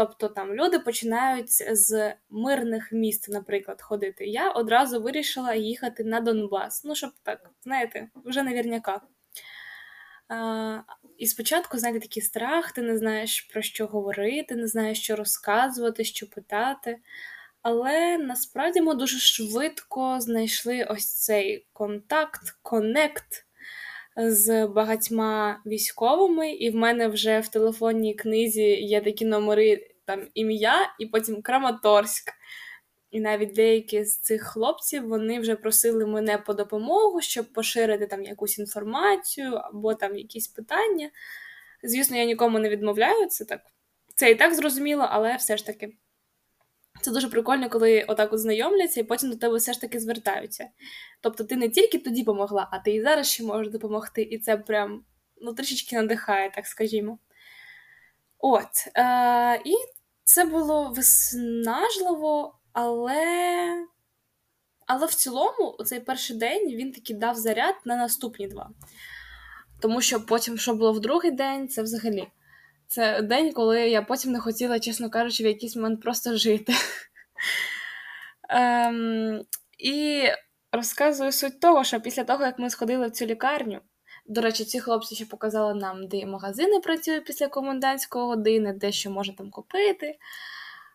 Тобто 0.00 0.28
там 0.28 0.54
люди 0.54 0.78
починають 0.78 1.50
з 1.78 2.14
мирних 2.30 2.92
міст, 2.92 3.28
наприклад, 3.28 3.82
ходити. 3.82 4.26
Я 4.26 4.50
одразу 4.50 5.02
вирішила 5.02 5.54
їхати 5.54 6.04
на 6.04 6.20
Донбас. 6.20 6.84
Ну, 6.84 6.94
щоб 6.94 7.10
так, 7.22 7.50
знаєте, 7.64 8.08
вже 8.24 8.42
навірняка. 8.42 9.00
А, 10.28 10.78
І 11.18 11.26
спочатку, 11.26 11.78
знаєте, 11.78 12.00
такий 12.00 12.22
страх, 12.22 12.72
ти 12.72 12.82
не 12.82 12.98
знаєш 12.98 13.40
про 13.40 13.62
що 13.62 13.86
говорити, 13.86 14.56
не 14.56 14.66
знаєш, 14.66 15.02
що 15.02 15.16
розказувати, 15.16 16.04
що 16.04 16.30
питати. 16.30 16.98
Але 17.62 18.18
насправді 18.18 18.80
ми 18.80 18.94
дуже 18.94 19.18
швидко 19.18 20.20
знайшли 20.20 20.84
ось 20.84 21.14
цей 21.14 21.66
контакт, 21.72 22.56
конект 22.62 23.46
з 24.16 24.66
багатьма 24.66 25.60
військовими, 25.66 26.52
і 26.52 26.70
в 26.70 26.74
мене 26.74 27.08
вже 27.08 27.40
в 27.40 27.48
телефонній 27.48 28.14
книзі 28.14 28.66
є 28.66 29.00
такі 29.00 29.24
номери 29.24 29.89
там 30.10 30.28
ім'я, 30.34 30.94
і 30.98 31.06
потім 31.06 31.42
Краматорськ. 31.42 32.32
І 33.10 33.20
навіть 33.20 33.54
деякі 33.54 34.04
з 34.04 34.20
цих 34.20 34.42
хлопців 34.42 35.08
вони 35.08 35.40
вже 35.40 35.56
просили 35.56 36.06
мене 36.06 36.38
по 36.38 36.54
допомогу, 36.54 37.20
щоб 37.20 37.52
поширити 37.52 38.06
там 38.06 38.24
якусь 38.24 38.58
інформацію 38.58 39.54
або 39.54 39.94
там 39.94 40.16
якісь 40.16 40.48
питання. 40.48 41.10
Звісно, 41.82 42.16
я 42.16 42.24
нікому 42.24 42.58
не 42.58 42.68
відмовляю 42.68 43.26
це 43.26 43.44
так. 43.44 43.60
Це 44.14 44.30
і 44.30 44.34
так 44.34 44.54
зрозуміло, 44.54 45.06
але 45.10 45.36
все 45.36 45.56
ж 45.56 45.66
таки. 45.66 45.96
Це 47.02 47.10
дуже 47.10 47.28
прикольно, 47.28 47.68
коли 47.68 48.04
отак 48.08 48.32
от 48.32 48.38
знайомляться 48.38 49.00
і 49.00 49.04
потім 49.04 49.30
до 49.30 49.36
тебе 49.36 49.56
все 49.56 49.72
ж 49.72 49.80
таки 49.80 50.00
звертаються. 50.00 50.68
Тобто 51.20 51.44
ти 51.44 51.56
не 51.56 51.68
тільки 51.68 51.98
тоді 51.98 52.22
допомогла, 52.22 52.68
а 52.72 52.78
ти 52.78 52.90
і 52.90 53.02
зараз 53.02 53.30
ще 53.30 53.44
можеш 53.44 53.72
допомогти. 53.72 54.22
І 54.22 54.38
це 54.38 54.56
прям 54.56 55.04
ну, 55.40 55.54
трішечки 55.54 55.96
надихає, 55.96 56.50
так 56.50 56.66
скажімо. 56.66 57.18
От. 58.38 58.68
Е- 58.96 59.60
І 59.64 59.74
це 60.30 60.44
було 60.44 60.88
виснажливо, 60.88 62.58
але 62.72 63.86
Але 64.86 65.06
в 65.06 65.14
цілому, 65.14 65.76
цей 65.84 66.00
перший 66.00 66.36
день 66.36 66.68
він 66.68 66.92
таки 66.92 67.14
дав 67.14 67.36
заряд 67.36 67.74
на 67.84 67.96
наступні 67.96 68.48
два. 68.48 68.70
Тому 69.80 70.00
що 70.00 70.26
потім, 70.26 70.58
що 70.58 70.74
було 70.74 70.92
в 70.92 71.00
другий 71.00 71.30
день, 71.30 71.68
це 71.68 71.82
взагалі. 71.82 72.28
Це 72.86 73.22
день, 73.22 73.52
коли 73.52 73.88
я 73.88 74.02
потім 74.02 74.32
не 74.32 74.40
хотіла, 74.40 74.80
чесно 74.80 75.10
кажучи, 75.10 75.44
в 75.44 75.46
якийсь 75.46 75.76
момент 75.76 76.02
просто 76.02 76.36
жити. 76.36 76.72
Ем, 78.48 79.44
І 79.78 80.24
розказую 80.72 81.32
суть 81.32 81.60
того, 81.60 81.84
що 81.84 82.00
після 82.00 82.24
того, 82.24 82.44
як 82.44 82.58
ми 82.58 82.70
сходили 82.70 83.08
в 83.08 83.10
цю 83.10 83.26
лікарню, 83.26 83.80
до 84.30 84.40
речі, 84.40 84.64
ці 84.64 84.80
хлопці 84.80 85.14
ще 85.14 85.24
показали 85.24 85.74
нам, 85.74 86.06
де 86.06 86.26
магазини 86.26 86.80
працюють 86.80 87.24
після 87.24 87.48
комендантської 87.48 88.24
години, 88.24 88.72
де 88.72 88.92
що 88.92 89.10
можна 89.10 89.34
там 89.34 89.50
купити. 89.50 90.18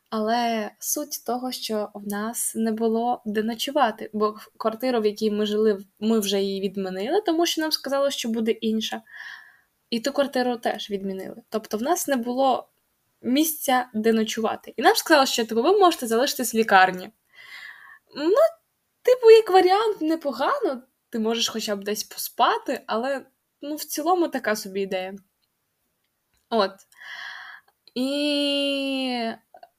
Але 0.10 0.72
суть 0.80 1.25
того, 1.25 1.51
що 1.51 1.89
в 1.94 2.08
нас 2.08 2.56
не 2.56 2.72
було 2.72 3.22
де 3.25 3.44
ночувати, 3.44 4.10
бо 4.13 4.36
квартиру, 4.58 5.01
в 5.01 5.06
якій 5.06 5.32
ми 5.32 5.46
жили, 5.46 5.86
ми 6.00 6.20
вже 6.20 6.42
її 6.42 6.62
відмінили, 6.62 7.22
тому 7.22 7.46
що 7.46 7.62
нам 7.62 7.72
сказали, 7.72 8.12
що 8.12 8.30
буде 8.30 8.51
інша. 8.51 9.01
І 9.89 10.00
ту 10.00 10.12
квартиру 10.12 10.58
теж 10.58 10.89
відмінили. 10.89 11.42
Тобто 11.50 11.77
в 11.77 11.82
нас 11.82 12.08
не 12.08 12.15
було 12.15 12.70
місця, 13.22 13.89
де 13.94 14.13
ночувати. 14.13 14.74
І 14.77 14.82
нам 14.82 14.96
сказали, 14.96 15.25
що 15.25 15.46
типу, 15.46 15.63
ви 15.63 15.80
можете 15.80 16.08
залишитись 16.08 16.54
в 16.54 16.58
лікарні. 16.58 17.10
Ну, 18.15 18.36
типу, 19.01 19.32
як 19.32 19.50
варіант, 19.50 20.01
непогано, 20.01 20.82
ти 21.15 21.19
можеш 21.19 21.50
хоча 21.50 21.75
б 21.75 21.84
десь 21.84 22.03
поспати, 22.03 22.81
але 22.88 23.25
ну, 23.62 23.75
в 23.75 23.84
цілому 23.84 24.27
така 24.27 24.55
собі 24.55 24.81
ідея. 24.81 25.15
От. 26.50 26.72
І 27.93 29.31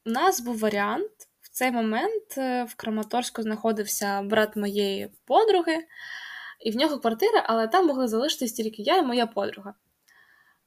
у 0.06 0.10
нас 0.10 0.40
був 0.40 0.58
варіант. 0.58 1.10
В 1.40 1.48
цей 1.50 1.70
момент 1.70 2.38
е, 2.38 2.64
в 2.64 2.74
Краматорську 2.74 3.42
знаходився 3.42 4.22
брат 4.22 4.56
моєї 4.56 5.12
подруги, 5.24 5.86
і 6.60 6.70
в 6.70 6.76
нього 6.76 6.98
квартира, 6.98 7.44
але 7.46 7.68
там 7.68 7.86
могли 7.86 8.08
залишитись 8.08 8.52
тільки 8.52 8.82
я 8.82 8.96
і 8.96 9.02
моя 9.02 9.26
подруга. 9.26 9.74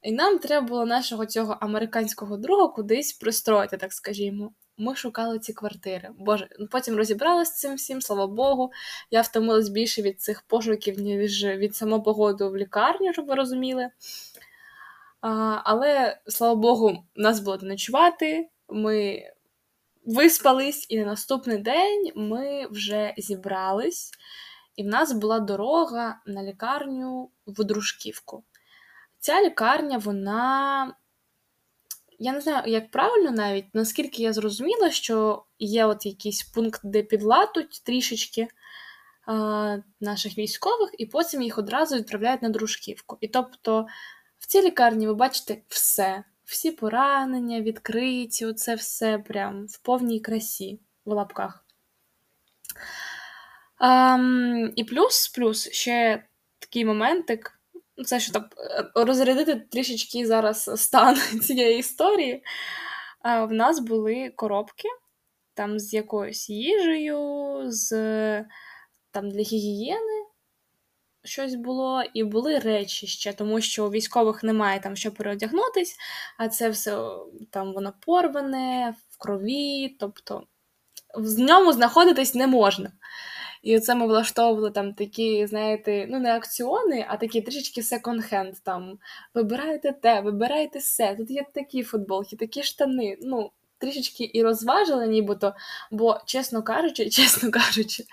І 0.01 0.11
нам 0.11 0.39
треба 0.39 0.67
було 0.67 0.85
нашого 0.85 1.25
цього 1.25 1.57
американського 1.61 2.38
друга 2.38 2.67
кудись 2.67 3.13
пристроїти, 3.13 3.77
так 3.77 3.93
скажімо. 3.93 4.51
Ми 4.79 4.95
шукали 4.95 5.39
ці 5.39 5.53
квартири. 5.53 6.09
Боже, 6.17 6.48
ну, 6.59 6.67
потім 6.67 6.95
розібралися 6.95 7.51
з 7.51 7.59
цим 7.59 7.75
всім, 7.75 8.01
слава 8.01 8.27
Богу. 8.27 8.71
Я 9.12 9.21
втомилась 9.21 9.69
більше 9.69 10.01
від 10.01 10.21
цих 10.21 10.41
пошуків, 10.41 11.00
ніж 11.00 11.45
від 11.45 11.75
самого 11.75 12.03
погоду 12.03 12.50
в 12.50 12.57
лікарню, 12.57 13.13
щоб 13.13 13.25
ви 13.25 13.36
розуміли. 13.36 13.89
А, 15.21 15.29
Але, 15.63 16.17
слава 16.27 16.55
Богу, 16.55 17.03
нас 17.15 17.39
було 17.39 17.57
ночувати. 17.62 18.50
Ми 18.69 19.24
виспались, 20.05 20.86
і 20.89 21.00
на 21.00 21.05
наступний 21.05 21.57
день 21.57 22.12
ми 22.15 22.67
вже 22.67 23.13
зібрались, 23.17 24.12
і 24.75 24.83
в 24.83 24.86
нас 24.86 25.12
була 25.13 25.39
дорога 25.39 26.19
на 26.25 26.43
лікарню 26.43 27.31
в 27.48 27.63
Дружківку. 27.63 28.43
Ця 29.19 29.41
лікарня, 29.41 29.98
вона. 29.98 30.93
Я 32.21 32.33
не 32.33 32.41
знаю, 32.41 32.63
як 32.71 32.91
правильно 32.91 33.31
навіть, 33.31 33.65
наскільки 33.73 34.23
я 34.23 34.33
зрозуміла, 34.33 34.91
що 34.91 35.45
є 35.59 35.85
от 35.85 36.05
якийсь 36.05 36.43
пункт, 36.43 36.81
де 36.83 37.03
підлатуть 37.03 37.81
трішечки 37.85 38.41
е, 38.41 38.47
наших 40.01 40.38
військових, 40.38 40.89
і 40.97 41.05
потім 41.05 41.41
їх 41.41 41.57
одразу 41.57 41.95
відправляють 41.95 42.41
на 42.41 42.49
дружківку. 42.49 43.17
І 43.21 43.27
тобто 43.27 43.88
в 44.39 44.47
цій 44.47 44.61
лікарні 44.61 45.07
ви 45.07 45.13
бачите 45.13 45.61
все, 45.67 46.23
всі 46.43 46.71
поранення, 46.71 47.61
відкриті, 47.61 48.45
оце 48.45 48.75
все 48.75 49.17
прям 49.19 49.65
в 49.65 49.77
повній 49.77 50.19
красі 50.19 50.79
в 51.05 51.11
лапках. 51.11 51.65
Um, 53.79 54.73
і 54.75 54.83
плюс, 54.83 55.27
плюс 55.27 55.71
ще 55.71 56.23
такий 56.59 56.85
моментик. 56.85 57.58
Ну, 57.99 58.05
це 58.05 58.19
що 58.19 58.33
так 58.33 58.55
е, 58.57 58.91
розрядити 58.95 59.55
трішечки 59.55 60.27
зараз 60.27 60.81
стан 60.81 61.15
цієї 61.41 61.79
історії. 61.79 62.43
В 63.23 63.51
нас 63.51 63.79
були 63.79 64.29
коробки 64.35 64.87
там 65.53 65.79
з 65.79 65.93
якоюсь 65.93 66.49
їжею, 66.49 67.61
з 67.71 67.91
там 69.11 69.31
для 69.31 69.41
гігієни 69.41 70.25
щось 71.23 71.55
було, 71.55 72.03
і 72.13 72.23
були 72.23 72.59
речі 72.59 73.07
ще, 73.07 73.33
тому 73.33 73.61
що 73.61 73.87
у 73.87 73.89
військових 73.89 74.43
немає 74.43 74.79
там 74.79 74.95
що 74.95 75.11
переодягнутись, 75.11 75.97
а 76.37 76.47
це 76.47 76.69
все 76.69 77.09
там 77.49 77.73
воно 77.73 77.93
порване, 78.05 78.95
в 79.09 79.17
крові, 79.17 79.95
тобто 79.99 80.43
в 81.15 81.39
ньому 81.39 81.73
знаходитись 81.73 82.35
не 82.35 82.47
можна. 82.47 82.91
І 83.61 83.77
оце 83.77 83.95
ми 83.95 84.07
влаштовували 84.07 84.71
там 84.71 84.93
такі, 84.93 85.47
знаєте, 85.47 86.07
ну 86.09 86.19
не 86.19 86.35
акціони, 86.35 87.05
а 87.09 87.17
такі 87.17 87.41
трішечки 87.41 87.81
секонд-хенд. 87.81 88.53
Там 88.63 88.99
вибирайте 89.33 89.91
те, 89.91 90.21
вибирайте 90.21 90.79
все. 90.79 91.15
Тут 91.15 91.31
є 91.31 91.45
такі 91.53 91.83
футболки, 91.83 92.35
такі 92.35 92.63
штани. 92.63 93.17
Ну, 93.21 93.51
трішечки 93.79 94.31
і 94.33 94.43
розважили, 94.43 95.07
нібито, 95.07 95.55
бо, 95.91 96.19
чесно 96.25 96.63
кажучи, 96.63 97.09
чесно 97.09 97.51
кажучи, 97.51 98.05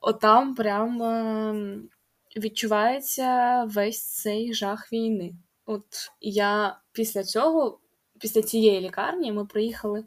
отам 0.00 0.54
прям 0.54 1.02
ем, 1.02 1.88
відчувається 2.36 3.64
весь 3.64 4.02
цей 4.02 4.54
жах 4.54 4.92
війни. 4.92 5.34
От 5.66 5.84
я 6.20 6.78
після 6.92 7.24
цього, 7.24 7.80
після 8.20 8.42
цієї 8.42 8.80
лікарні, 8.80 9.32
ми 9.32 9.46
приїхали 9.46 10.04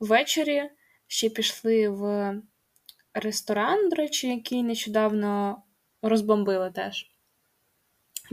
ввечері, 0.00 0.70
ще 1.06 1.28
пішли 1.28 1.88
в 1.88 2.34
ресторан, 3.14 3.88
до 3.88 3.96
речі, 3.96 4.28
який 4.28 4.62
нещодавно 4.62 5.62
розбомбили 6.02 6.70
теж. 6.70 7.10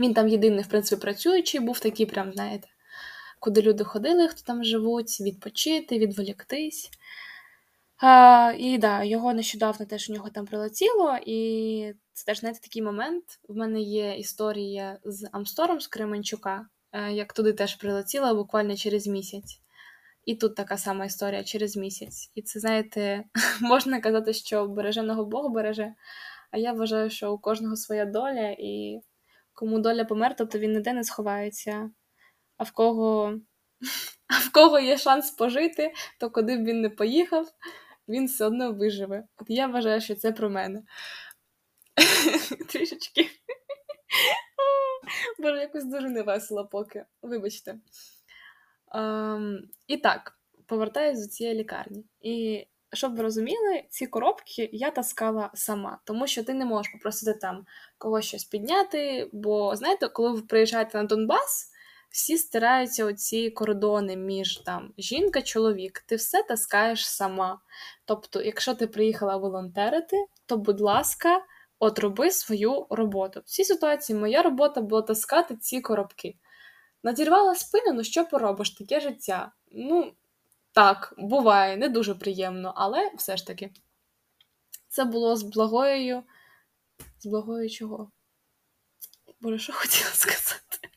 Він 0.00 0.14
там 0.14 0.28
єдиний, 0.28 0.64
в 0.64 0.68
принципі, 0.68 1.02
працюючий, 1.02 1.60
був 1.60 1.80
такий, 1.80 2.06
прям, 2.06 2.32
знаєте, 2.32 2.68
куди 3.40 3.62
люди 3.62 3.84
ходили, 3.84 4.28
хто 4.28 4.42
там 4.42 4.64
живуть, 4.64 5.20
відпочити, 5.20 5.98
відволіктись. 5.98 6.90
А, 7.96 8.52
І 8.58 8.78
да, 8.78 9.02
його 9.02 9.34
нещодавно 9.34 9.86
теж 9.86 10.10
у 10.10 10.12
нього 10.12 10.30
там 10.30 10.46
прилетіло, 10.46 11.18
і 11.26 11.94
це 12.12 12.24
теж 12.24 12.40
знаєте, 12.40 12.60
такий 12.60 12.82
момент. 12.82 13.24
В 13.48 13.56
мене 13.56 13.80
є 13.80 14.14
історія 14.14 14.98
з 15.04 15.28
Амстором 15.32 15.80
з 15.80 15.86
Кременчука, 15.86 16.66
е, 16.92 17.12
як 17.12 17.32
туди 17.32 17.52
теж 17.52 17.74
прилетіло 17.74 18.34
буквально 18.34 18.76
через 18.76 19.06
місяць. 19.06 19.61
І 20.24 20.34
тут 20.34 20.56
така 20.56 20.78
сама 20.78 21.04
історія 21.04 21.44
через 21.44 21.76
місяць. 21.76 22.30
І 22.34 22.42
це, 22.42 22.60
знаєте, 22.60 23.24
можна 23.60 24.00
казати, 24.00 24.32
що 24.32 24.68
береженого 24.68 25.24
Бог 25.24 25.50
береже. 25.50 25.94
А 26.50 26.58
я 26.58 26.72
вважаю, 26.72 27.10
що 27.10 27.32
у 27.32 27.38
кожного 27.38 27.76
своя 27.76 28.04
доля, 28.04 28.56
і 28.58 29.00
кому 29.52 29.78
доля 29.78 30.04
померта, 30.04 30.46
то 30.46 30.58
він 30.58 30.72
ніде 30.72 30.92
не 30.92 31.04
сховається. 31.04 31.90
А 32.56 32.64
в 32.64 32.70
кого 32.70 33.38
а 34.26 34.38
в 34.38 34.52
кого 34.52 34.78
є 34.78 34.98
шанс 34.98 35.30
пожити, 35.30 35.92
то 36.20 36.30
куди 36.30 36.56
б 36.56 36.64
він 36.64 36.80
не 36.80 36.90
поїхав, 36.90 37.48
він 38.08 38.26
все 38.26 38.44
одно 38.44 38.72
виживе. 38.72 39.24
От 39.36 39.46
я 39.48 39.66
вважаю, 39.66 40.00
що 40.00 40.14
це 40.14 40.32
про 40.32 40.50
мене. 40.50 40.82
Трішечки. 42.68 43.30
Боже, 45.38 45.60
якось 45.60 45.84
дуже 45.84 46.08
невесело 46.08 46.66
поки. 46.66 47.04
Вибачте. 47.22 47.78
Um, 48.94 49.58
і 49.86 49.96
так, 49.96 50.38
повертаюсь 50.66 51.20
до 51.20 51.26
цієї 51.26 51.56
лікарні. 51.56 52.04
І 52.20 52.66
щоб 52.92 53.16
ви 53.16 53.22
розуміли, 53.22 53.84
ці 53.90 54.06
коробки 54.06 54.70
я 54.72 54.90
таскала 54.90 55.50
сама, 55.54 55.98
тому 56.04 56.26
що 56.26 56.44
ти 56.44 56.54
не 56.54 56.64
можеш 56.64 56.92
попросити 56.92 57.38
там 57.38 57.66
когось 57.98 58.24
щось 58.24 58.44
підняти. 58.44 59.30
Бо, 59.32 59.76
знаєте, 59.76 60.08
коли 60.08 60.32
ви 60.32 60.42
приїжджаєте 60.42 60.98
на 60.98 61.04
Донбас, 61.04 61.70
всі 62.10 62.38
стираються 62.38 63.04
оці 63.04 63.50
кордони 63.50 64.16
між 64.16 64.56
там 64.56 64.92
жінка-чоловік, 64.98 66.04
ти 66.06 66.16
все 66.16 66.42
таскаєш 66.42 67.08
сама. 67.08 67.60
Тобто, 68.04 68.42
якщо 68.42 68.74
ти 68.74 68.86
приїхала 68.86 69.36
волонтерити, 69.36 70.16
то, 70.46 70.56
будь 70.56 70.80
ласка, 70.80 71.44
от 71.78 71.98
роби 71.98 72.30
свою 72.30 72.86
роботу. 72.90 73.40
В 73.40 73.48
цій 73.48 73.64
ситуації 73.64 74.18
моя 74.18 74.42
робота 74.42 74.80
була 74.80 75.02
таскати 75.02 75.56
ці 75.56 75.80
коробки. 75.80 76.34
Надірвала 77.02 77.54
спину, 77.54 77.92
ну 77.92 78.04
що 78.04 78.24
поробиш, 78.24 78.70
таке 78.70 79.00
життя. 79.00 79.52
Ну, 79.72 80.12
так, 80.72 81.14
буває, 81.18 81.76
не 81.76 81.88
дуже 81.88 82.14
приємно, 82.14 82.72
але 82.76 83.10
все 83.16 83.36
ж 83.36 83.46
таки. 83.46 83.72
Це 84.88 85.04
було 85.04 85.36
з 85.36 85.42
благою. 85.42 86.22
З 87.18 87.26
благою 87.26 87.70
чого? 87.70 88.10
Боже, 89.40 89.58
що 89.58 89.72
хотіла 89.72 90.10
сказати? 90.10 90.88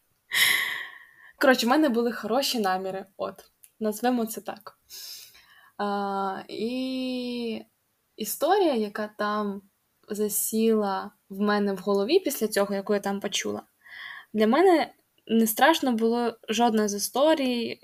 Коротше, 1.40 1.66
в 1.66 1.70
мене 1.70 1.90
були 1.90 2.12
хороші 2.12 2.60
наміри, 2.60 3.06
от, 3.18 3.52
назвемо 3.80 4.26
це 4.26 4.42
так. 4.42 4.80
А, 5.78 6.44
І 6.48 7.66
історія, 8.16 8.74
яка 8.74 9.10
там 9.18 9.62
засіла 10.10 11.12
в 11.30 11.40
мене 11.40 11.74
в 11.74 11.78
голові 11.78 12.20
після 12.20 12.48
цього, 12.48 12.76
яку 12.76 12.94
я 12.94 13.00
там 13.00 13.20
почула, 13.20 13.64
для 14.34 14.48
мене 14.48 14.94
не 15.28 15.48
страшно 15.48 15.92
було 15.92 16.38
жодна 16.50 16.88
з 16.88 16.94
історій 16.94 17.80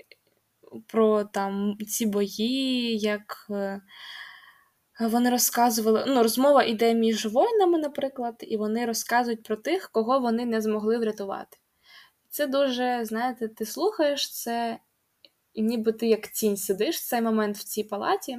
про 0.86 1.24
там 1.24 1.76
ці 1.88 2.06
бої, 2.06 2.98
як 2.98 3.46
е, 3.50 3.80
вони 5.00 5.30
розказували. 5.30 6.04
Ну, 6.08 6.22
розмова 6.22 6.62
йде 6.62 6.94
між 6.94 7.26
воїнами, 7.26 7.78
наприклад, 7.78 8.34
і 8.40 8.56
вони 8.56 8.86
розказують 8.86 9.42
про 9.42 9.56
тих, 9.56 9.90
кого 9.90 10.20
вони 10.20 10.44
не 10.44 10.60
змогли 10.60 10.98
врятувати. 10.98 11.56
Це 12.28 12.46
дуже, 12.46 13.04
знаєте, 13.04 13.48
ти 13.48 13.66
слухаєш 13.66 14.32
це, 14.32 14.78
і 15.54 15.62
ніби 15.62 15.92
ти 15.92 16.06
як 16.06 16.26
тінь 16.26 16.56
сидиш 16.56 16.96
в 16.96 17.08
цей 17.08 17.22
момент 17.22 17.56
в 17.56 17.64
цій 17.64 17.84
палаті. 17.84 18.38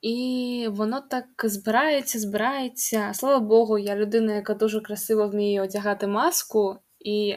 І 0.00 0.66
воно 0.70 1.00
так 1.00 1.26
збирається, 1.44 2.18
збирається. 2.18 3.10
Слава 3.14 3.38
Богу, 3.38 3.78
я 3.78 3.96
людина, 3.96 4.34
яка 4.34 4.54
дуже 4.54 4.80
красиво 4.80 5.28
вміє 5.28 5.62
одягати 5.62 6.06
маску, 6.06 6.78
і 7.00 7.36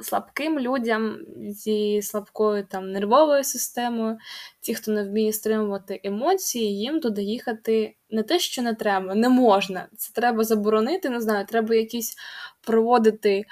слабким 0.00 0.58
людям 0.58 1.18
зі 1.48 2.02
слабкою 2.02 2.66
там 2.66 2.92
нервовою 2.92 3.44
системою, 3.44 4.18
ті, 4.60 4.74
хто 4.74 4.92
не 4.92 5.04
вміє 5.04 5.32
стримувати 5.32 6.00
емоції, 6.04 6.78
їм 6.78 7.00
туди 7.00 7.22
їхати 7.22 7.96
не 8.10 8.22
те, 8.22 8.38
що 8.38 8.62
не 8.62 8.74
треба, 8.74 9.14
не 9.14 9.28
можна. 9.28 9.88
Це 9.96 10.12
треба 10.12 10.44
заборонити, 10.44 11.10
не 11.10 11.20
знаю, 11.20 11.46
треба 11.46 11.74
якісь 11.74 12.16
проводити, 12.60 13.44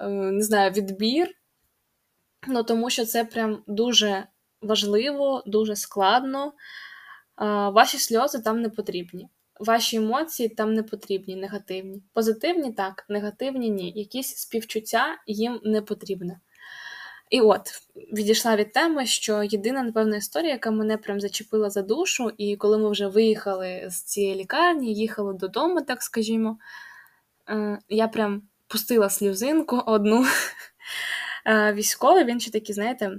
е, 0.00 0.08
не 0.08 0.42
знаю, 0.42 0.70
відбір. 0.70 1.34
Ну, 2.48 2.62
тому 2.62 2.90
що 2.90 3.04
це 3.04 3.24
прям 3.24 3.62
дуже 3.66 4.26
важливо, 4.62 5.42
дуже 5.46 5.76
складно. 5.76 6.52
Ваші 7.72 7.98
сльози 7.98 8.38
там 8.38 8.62
не 8.62 8.68
потрібні. 8.68 9.28
Ваші 9.60 9.96
емоції 9.96 10.48
там 10.48 10.74
не 10.74 10.82
потрібні, 10.82 11.36
негативні. 11.36 12.02
Позитивні 12.12 12.72
так, 12.72 13.04
негативні 13.08 13.70
ні. 13.70 13.92
Якісь 13.96 14.36
співчуття 14.36 15.16
їм 15.26 15.60
не 15.64 15.82
потрібне. 15.82 16.40
І 17.32 17.40
от 17.40 17.60
відійшла 18.12 18.56
від 18.56 18.72
теми, 18.72 19.06
що 19.06 19.42
єдина, 19.42 19.82
напевно, 19.82 20.16
історія, 20.16 20.52
яка 20.52 20.70
мене 20.70 20.96
прям 20.96 21.20
зачепила 21.20 21.70
за 21.70 21.82
душу, 21.82 22.30
і 22.38 22.56
коли 22.56 22.78
ми 22.78 22.90
вже 22.90 23.06
виїхали 23.06 23.86
з 23.90 24.02
цієї 24.02 24.34
лікарні, 24.34 24.94
їхали 24.94 25.34
додому, 25.34 25.82
так 25.82 26.02
скажімо, 26.02 26.58
е, 27.48 27.78
я 27.88 28.08
прям 28.08 28.42
пустила 28.68 29.10
сльозинку 29.10 29.82
одну. 29.86 30.26
Е, 31.46 31.72
військовий, 31.72 32.24
він 32.24 32.40
ще 32.40 32.50
такий, 32.50 32.74
знаєте, 32.74 33.18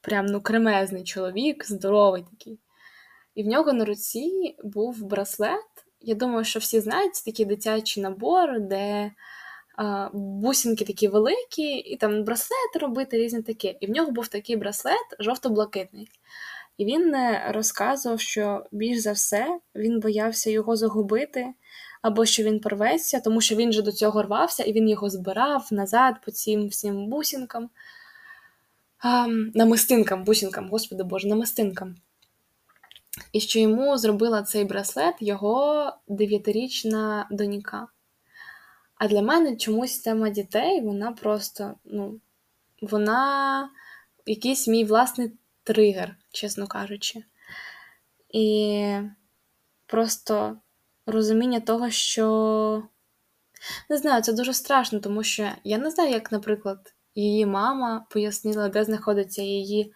прям 0.00 0.26
ну 0.26 0.40
кремезний 0.40 1.04
чоловік, 1.04 1.66
здоровий 1.66 2.24
такий. 2.30 2.58
І 3.36 3.42
в 3.42 3.46
нього 3.46 3.72
на 3.72 3.84
руці 3.84 4.56
був 4.64 5.04
браслет. 5.04 5.64
Я 6.00 6.14
думаю, 6.14 6.44
що 6.44 6.58
всі 6.58 6.80
знають 6.80 7.24
такий 7.24 7.46
дитячий 7.46 8.02
набор, 8.02 8.60
де 8.60 9.12
а, 9.76 10.08
бусинки 10.12 10.84
такі 10.84 11.08
великі, 11.08 11.62
і 11.62 11.96
там 11.96 12.24
браслети 12.24 12.78
робити 12.80 13.18
різні 13.18 13.42
таке. 13.42 13.74
І 13.80 13.86
в 13.86 13.90
нього 13.90 14.10
був 14.10 14.28
такий 14.28 14.56
браслет 14.56 15.16
жовто-блакитний. 15.18 16.08
І 16.78 16.84
він 16.84 17.14
е, 17.14 17.50
розказував, 17.54 18.20
що 18.20 18.66
більш 18.72 18.98
за 18.98 19.12
все 19.12 19.58
він 19.74 20.00
боявся 20.00 20.50
його 20.50 20.76
загубити, 20.76 21.46
або 22.02 22.24
що 22.24 22.42
він 22.42 22.60
порветься, 22.60 23.20
тому 23.20 23.40
що 23.40 23.56
він 23.56 23.72
же 23.72 23.82
до 23.82 23.92
цього 23.92 24.22
рвався, 24.22 24.62
і 24.62 24.72
він 24.72 24.88
його 24.88 25.10
збирав 25.10 25.68
назад 25.70 26.14
по 26.24 26.30
цим 26.30 26.68
всім 26.68 27.06
бусинкам. 27.06 27.70
А, 28.98 29.26
намистинкам, 29.54 30.24
бусинкам, 30.24 30.68
господи 30.68 31.02
Боже, 31.04 31.28
намистинкам. 31.28 31.96
І 33.36 33.40
що 33.40 33.58
йому 33.58 33.98
зробила 33.98 34.42
цей 34.42 34.64
браслет 34.64 35.14
його 35.20 35.92
дев'ятирічна 36.08 37.28
донька. 37.30 37.88
А 38.94 39.08
для 39.08 39.22
мене 39.22 39.56
чомусь 39.56 39.98
тема 39.98 40.30
дітей, 40.30 40.80
вона 40.80 41.12
просто, 41.12 41.74
ну, 41.84 42.20
вона 42.82 43.70
якийсь 44.26 44.68
мій 44.68 44.84
власний 44.84 45.32
тригер, 45.62 46.16
чесно 46.30 46.66
кажучи. 46.66 47.24
І 48.30 48.98
просто 49.86 50.56
розуміння 51.06 51.60
того, 51.60 51.90
що 51.90 52.82
не 53.90 53.98
знаю, 53.98 54.22
це 54.22 54.32
дуже 54.32 54.54
страшно, 54.54 55.00
тому 55.00 55.22
що 55.22 55.48
я 55.64 55.78
не 55.78 55.90
знаю, 55.90 56.10
як, 56.10 56.32
наприклад, 56.32 56.94
її 57.14 57.46
мама 57.46 58.06
пояснила, 58.10 58.68
де 58.68 58.84
знаходиться 58.84 59.42
її 59.42 59.92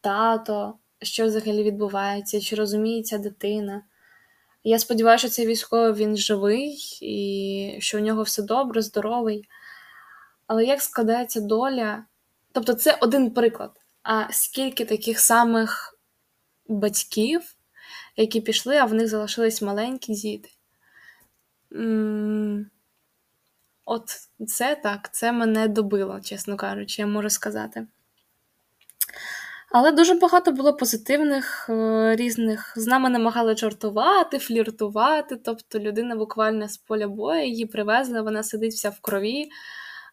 тато 0.00 0.78
що 1.02 1.26
взагалі 1.26 1.62
відбувається, 1.62 2.40
чи 2.40 2.56
розуміє 2.56 3.02
ця 3.02 3.18
дитина. 3.18 3.82
Я 4.64 4.78
сподіваюся, 4.78 5.26
що 5.26 5.34
цей 5.34 5.46
військовий 5.46 5.92
він 5.92 6.16
живий 6.16 6.78
і 7.00 7.76
що 7.80 7.98
у 7.98 8.00
нього 8.00 8.22
все 8.22 8.42
добре, 8.42 8.82
здоровий. 8.82 9.48
Але 10.46 10.64
як 10.64 10.82
складається 10.82 11.40
доля? 11.40 12.04
Тобто, 12.52 12.74
це 12.74 12.98
один 13.00 13.30
приклад. 13.30 13.70
А 14.02 14.32
скільки 14.32 14.84
таких 14.84 15.20
самих 15.20 15.98
батьків, 16.68 17.54
які 18.16 18.40
пішли, 18.40 18.76
а 18.76 18.84
в 18.84 18.94
них 18.94 19.08
залишились 19.08 19.62
маленькі 19.62 20.14
діти? 20.14 20.48
От 23.84 24.08
це 24.46 24.76
так, 24.82 25.14
це 25.14 25.32
мене 25.32 25.68
добило, 25.68 26.20
чесно 26.20 26.56
кажучи, 26.56 27.02
я 27.02 27.06
можу 27.06 27.30
сказати. 27.30 27.86
Але 29.72 29.92
дуже 29.92 30.14
багато 30.14 30.52
було 30.52 30.76
позитивних 30.76 31.66
е, 31.68 32.16
різних. 32.16 32.72
З 32.76 32.86
нами 32.86 33.10
намагали 33.10 33.56
жартувати, 33.56 34.38
фліртувати. 34.38 35.36
Тобто 35.36 35.78
людина 35.78 36.16
буквально 36.16 36.68
з 36.68 36.76
поля 36.76 37.08
бою 37.08 37.46
її 37.46 37.66
привезли, 37.66 38.22
вона 38.22 38.42
сидить 38.42 38.72
вся 38.72 38.90
в 38.90 39.00
крові. 39.00 39.48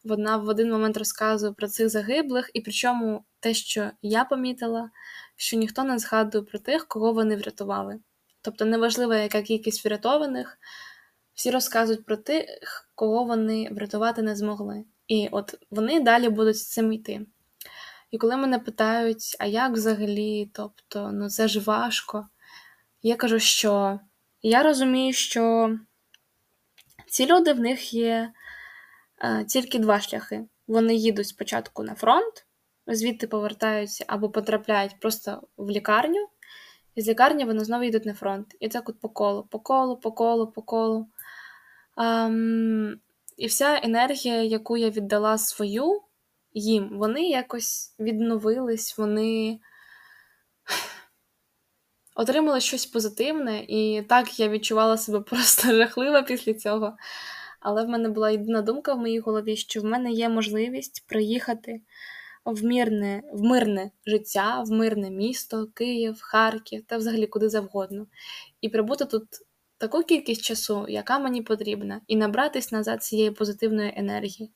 Вона 0.03 0.37
в 0.37 0.47
один 0.47 0.71
момент 0.71 0.97
розказує 0.97 1.51
про 1.51 1.67
цих 1.67 1.89
загиблих, 1.89 2.51
і 2.53 2.61
причому 2.61 3.23
те, 3.39 3.53
що 3.53 3.91
я 4.01 4.25
помітила, 4.25 4.89
що 5.35 5.57
ніхто 5.57 5.83
не 5.83 5.99
згадує 5.99 6.43
про 6.43 6.59
тих, 6.59 6.87
кого 6.87 7.13
вони 7.13 7.35
врятували. 7.35 7.99
Тобто, 8.41 8.65
неважливо, 8.65 9.13
яка 9.13 9.41
кількість 9.41 9.85
врятованих, 9.85 10.57
всі 11.33 11.51
розказують 11.51 12.05
про 12.05 12.17
тих, 12.17 12.89
кого 12.95 13.23
вони 13.23 13.69
врятувати 13.71 14.21
не 14.21 14.35
змогли. 14.35 14.83
І 15.07 15.29
от 15.31 15.55
вони 15.71 15.99
далі 15.99 16.29
будуть 16.29 16.57
з 16.57 16.69
цим 16.69 16.93
йти. 16.93 17.25
І 18.11 18.17
коли 18.17 18.37
мене 18.37 18.59
питають, 18.59 19.35
а 19.39 19.45
як 19.45 19.71
взагалі, 19.71 20.51
тобто, 20.53 21.11
ну 21.13 21.29
це 21.29 21.47
ж 21.47 21.59
важко, 21.59 22.27
я 23.01 23.15
кажу, 23.15 23.39
що 23.39 23.99
я 24.41 24.63
розумію, 24.63 25.13
що 25.13 25.75
ці 27.07 27.25
люди 27.25 27.53
в 27.53 27.59
них 27.59 27.93
є 27.93 28.31
е, 29.21 29.45
тільки 29.45 29.79
два 29.79 29.99
шляхи. 29.99 30.45
Вони 30.67 30.95
їдуть 30.95 31.27
спочатку 31.27 31.83
на 31.83 31.95
фронт, 31.95 32.45
звідти 32.87 33.27
повертаються 33.27 34.05
або 34.07 34.29
потрапляють 34.29 34.99
просто 34.99 35.47
в 35.57 35.69
лікарню, 35.69 36.27
і 36.95 37.01
з 37.01 37.07
лікарні 37.07 37.45
вони 37.45 37.63
знову 37.63 37.83
йдуть 37.83 38.05
на 38.05 38.13
фронт. 38.13 38.55
І 38.59 38.69
так 38.69 38.89
от 38.89 38.99
по 38.99 39.09
колу, 39.09 39.43
по 39.43 39.59
колу, 39.59 39.97
по 39.97 40.11
колу, 40.11 40.47
по 40.47 40.61
колу. 40.61 41.07
Um, 41.97 42.93
і 43.37 43.47
вся 43.47 43.79
енергія, 43.83 44.43
яку 44.43 44.77
я 44.77 44.89
віддала 44.89 45.37
свою 45.37 46.01
їм, 46.53 46.89
вони 46.91 47.29
якось 47.29 47.95
відновились, 47.99 48.97
вони 48.97 49.59
отримали 52.15 52.59
щось 52.61 52.85
позитивне, 52.85 53.65
і 53.67 54.03
так 54.09 54.39
я 54.39 54.49
відчувала 54.49 54.97
себе 54.97 55.19
просто 55.19 55.73
жахливо 55.75 56.23
після 56.23 56.53
цього. 56.53 56.97
Але 57.59 57.85
в 57.85 57.89
мене 57.89 58.09
була 58.09 58.31
єдина 58.31 58.61
думка 58.61 58.93
в 58.93 58.99
моїй 58.99 59.19
голові, 59.19 59.55
що 59.55 59.81
в 59.81 59.85
мене 59.85 60.11
є 60.11 60.29
можливість 60.29 61.05
приїхати 61.07 61.81
в 62.45 62.63
мирне, 62.63 63.23
в 63.33 63.41
мирне 63.41 63.91
життя, 64.05 64.63
в 64.67 64.71
мирне 64.71 65.09
місто, 65.09 65.67
Київ, 65.73 66.19
Харків 66.21 66.83
та 66.87 66.97
взагалі 66.97 67.27
куди 67.27 67.49
завгодно, 67.49 68.07
і 68.61 68.69
прибути 68.69 69.05
тут 69.05 69.23
таку 69.77 70.03
кількість 70.03 70.41
часу, 70.41 70.85
яка 70.89 71.19
мені 71.19 71.41
потрібна, 71.41 72.01
і 72.07 72.15
набратись 72.15 72.71
назад 72.71 73.03
цієї 73.03 73.31
позитивної 73.31 73.93
енергії. 73.95 74.51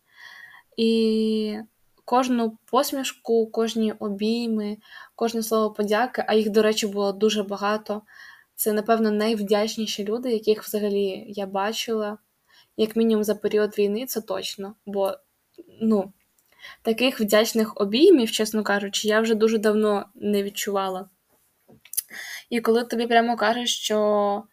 І 0.77 1.57
кожну 2.05 2.57
посмішку, 2.65 3.47
кожні 3.47 3.91
обійми, 3.91 4.77
кожне 5.15 5.43
слово 5.43 5.73
подяки, 5.73 6.25
а 6.27 6.33
їх, 6.33 6.49
до 6.49 6.61
речі, 6.61 6.87
було 6.87 7.11
дуже 7.11 7.43
багато. 7.43 8.01
Це, 8.55 8.73
напевно, 8.73 9.11
найвдячніші 9.11 10.03
люди, 10.03 10.31
яких 10.31 10.63
взагалі 10.63 11.25
я 11.27 11.45
бачила, 11.45 12.17
як 12.77 12.95
мінімум 12.95 13.23
за 13.23 13.35
період 13.35 13.77
війни, 13.77 14.05
це 14.05 14.21
точно. 14.21 14.75
Бо, 14.85 15.13
ну, 15.81 16.13
таких 16.81 17.21
вдячних 17.21 17.81
обіймів, 17.81 18.31
чесно 18.31 18.63
кажучи, 18.63 19.07
я 19.07 19.21
вже 19.21 19.35
дуже 19.35 19.57
давно 19.57 20.05
не 20.15 20.43
відчувала. 20.43 21.09
І 22.49 22.61
коли 22.61 22.83
тобі 22.85 23.07
прямо 23.07 23.35
кажуть, 23.35 23.69
що 23.69 24.43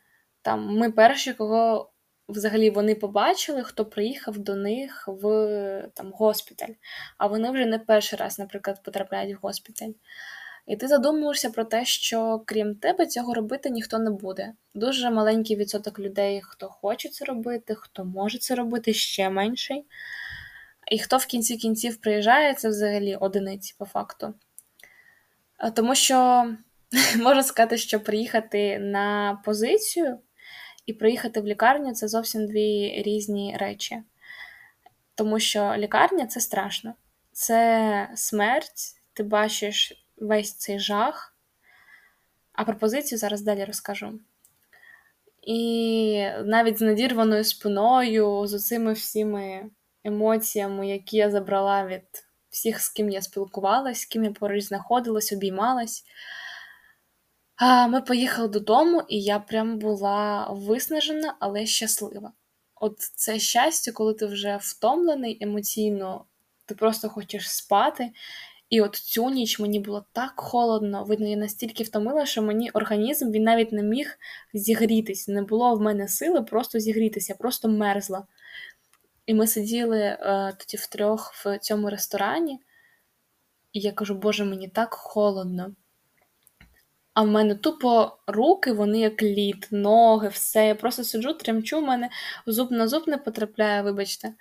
там 0.42 0.76
ми 0.76 0.92
перші, 0.92 1.32
кого 1.32 1.90
взагалі 2.30 2.70
вони 2.70 2.94
побачили, 2.94 3.62
хто 3.62 3.84
приїхав 3.84 4.38
до 4.38 4.56
них 4.56 5.04
в 5.08 5.88
там, 5.94 6.12
госпіталь, 6.14 6.74
а 7.18 7.26
вони 7.26 7.50
вже 7.50 7.66
не 7.66 7.78
перший 7.78 8.18
раз, 8.18 8.38
наприклад, 8.38 8.82
потрапляють 8.82 9.36
в 9.36 9.38
госпіталь. 9.42 9.92
І 10.66 10.76
ти 10.76 10.88
задумуєшся 10.88 11.50
про 11.50 11.64
те, 11.64 11.84
що 11.84 12.42
крім 12.46 12.74
тебе 12.74 13.06
цього 13.06 13.34
робити 13.34 13.70
ніхто 13.70 13.98
не 13.98 14.10
буде. 14.10 14.52
Дуже 14.74 15.10
маленький 15.10 15.56
відсоток 15.56 15.98
людей, 15.98 16.40
хто 16.44 16.68
хоче 16.68 17.08
це 17.08 17.24
робити, 17.24 17.74
хто 17.74 18.04
може 18.04 18.38
це 18.38 18.54
робити, 18.54 18.94
ще 18.94 19.30
менший. 19.30 19.86
І 20.90 20.98
хто 20.98 21.16
в 21.16 21.26
кінці 21.26 21.56
кінців 21.56 21.96
приїжджає, 21.96 22.54
це 22.54 22.68
взагалі 22.68 23.16
одиниці 23.16 23.74
по 23.78 23.84
факту. 23.84 24.34
Тому 25.74 25.94
що 25.94 26.46
можна 27.16 27.42
сказати, 27.42 27.78
що 27.78 28.00
приїхати 28.00 28.78
на 28.78 29.38
позицію 29.44 30.18
і 30.90 30.92
приїхати 30.92 31.40
в 31.40 31.46
лікарню 31.46 31.94
це 31.94 32.08
зовсім 32.08 32.46
дві 32.46 33.02
різні 33.06 33.56
речі. 33.60 34.02
Тому 35.14 35.40
що 35.40 35.74
лікарня 35.76 36.26
це 36.26 36.40
страшно. 36.40 36.94
Це 37.32 38.08
смерть, 38.14 39.00
ти 39.12 39.22
бачиш 39.22 40.06
весь 40.16 40.52
цей 40.52 40.78
жах. 40.78 41.34
А 42.52 42.64
про 42.64 42.76
позицію 42.76 43.18
зараз 43.18 43.42
далі 43.42 43.64
розкажу. 43.64 44.20
І 45.42 46.26
навіть 46.44 46.78
з 46.78 46.80
надірваною 46.80 47.44
спиною, 47.44 48.46
з 48.46 48.54
оцими 48.54 48.92
всіми 48.92 49.70
емоціями, 50.04 50.88
які 50.88 51.16
я 51.16 51.30
забрала 51.30 51.86
від 51.86 52.04
всіх, 52.50 52.80
з 52.80 52.88
ким 52.88 53.10
я 53.10 53.22
спілкувалась, 53.22 54.00
з 54.00 54.04
ким 54.04 54.24
я 54.24 54.30
поруч 54.30 54.64
знаходилась, 54.64 55.32
обіймалась. 55.32 56.04
Ми 57.62 58.00
поїхали 58.00 58.48
додому, 58.48 59.02
і 59.08 59.22
я 59.22 59.38
прям 59.38 59.78
була 59.78 60.46
виснажена, 60.50 61.34
але 61.38 61.66
щаслива. 61.66 62.32
От 62.74 62.98
це 62.98 63.38
щастя, 63.38 63.92
коли 63.92 64.14
ти 64.14 64.26
вже 64.26 64.58
втомлений 64.60 65.38
емоційно, 65.40 66.24
ти 66.66 66.74
просто 66.74 67.08
хочеш 67.08 67.50
спати. 67.50 68.10
І 68.70 68.80
от 68.80 68.96
цю 68.96 69.30
ніч 69.30 69.60
мені 69.60 69.80
було 69.80 70.04
так 70.12 70.32
холодно, 70.36 71.04
видно, 71.04 71.28
я 71.28 71.36
настільки 71.36 71.84
втомила, 71.84 72.26
що 72.26 72.42
мені 72.42 72.70
організм 72.70 73.30
він 73.30 73.42
навіть 73.42 73.72
не 73.72 73.82
міг 73.82 74.18
зігрітись. 74.54 75.28
Не 75.28 75.42
було 75.42 75.74
в 75.74 75.80
мене 75.80 76.08
сили 76.08 76.42
просто 76.42 76.80
зігрітися, 76.80 77.32
я 77.32 77.36
просто 77.36 77.68
мерзла. 77.68 78.26
І 79.26 79.34
ми 79.34 79.46
сиділи 79.46 79.98
е, 80.00 80.52
тоді 80.58 80.76
втрьох 80.76 81.32
в 81.34 81.58
цьому 81.58 81.90
ресторані, 81.90 82.60
і 83.72 83.80
я 83.80 83.92
кажу, 83.92 84.14
Боже, 84.14 84.44
мені 84.44 84.68
так 84.68 84.94
холодно. 84.94 85.74
А 87.14 87.22
в 87.22 87.26
мене 87.26 87.54
тупо 87.54 88.18
руки, 88.26 88.72
вони 88.72 88.98
як 89.00 89.22
лід, 89.22 89.68
ноги, 89.70 90.28
все. 90.28 90.66
Я 90.66 90.74
просто 90.74 91.04
сиджу, 91.04 91.32
тремчу, 91.32 91.78
в 91.80 91.82
мене 91.82 92.10
зуб 92.46 92.72
на 92.72 92.88
зуб 92.88 93.08
не 93.08 93.18
потрапляє, 93.18 93.82
вибачте. 93.82 94.34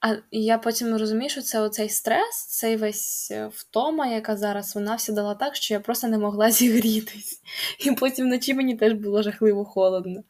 А 0.00 0.16
я 0.30 0.58
потім 0.58 0.96
розумію, 0.96 1.30
що 1.30 1.42
це 1.42 1.60
оцей 1.60 1.88
стрес, 1.88 2.46
цей 2.46 2.76
весь 2.76 3.30
е, 3.30 3.46
втома, 3.46 4.06
яка 4.06 4.36
зараз 4.36 4.74
вона 4.74 4.94
всі 4.94 5.12
дала 5.12 5.34
так, 5.34 5.56
що 5.56 5.74
я 5.74 5.80
просто 5.80 6.08
не 6.08 6.18
могла 6.18 6.50
зігрітись. 6.50 7.40
І 7.78 7.92
потім 7.92 8.26
вночі 8.26 8.54
мені 8.54 8.76
теж 8.76 8.92
було 8.92 9.22
жахливо 9.22 9.64
холодно. 9.64 10.22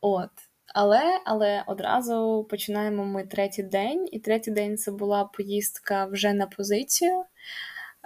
От. 0.00 0.30
Але 0.74 1.20
але 1.24 1.64
одразу 1.66 2.46
починаємо 2.50 3.04
ми 3.04 3.24
третій 3.24 3.62
день, 3.62 4.08
і 4.12 4.18
третій 4.18 4.50
день 4.50 4.76
це 4.76 4.90
була 4.90 5.24
поїздка 5.24 6.06
вже 6.06 6.32
на 6.32 6.46
позицію. 6.46 7.24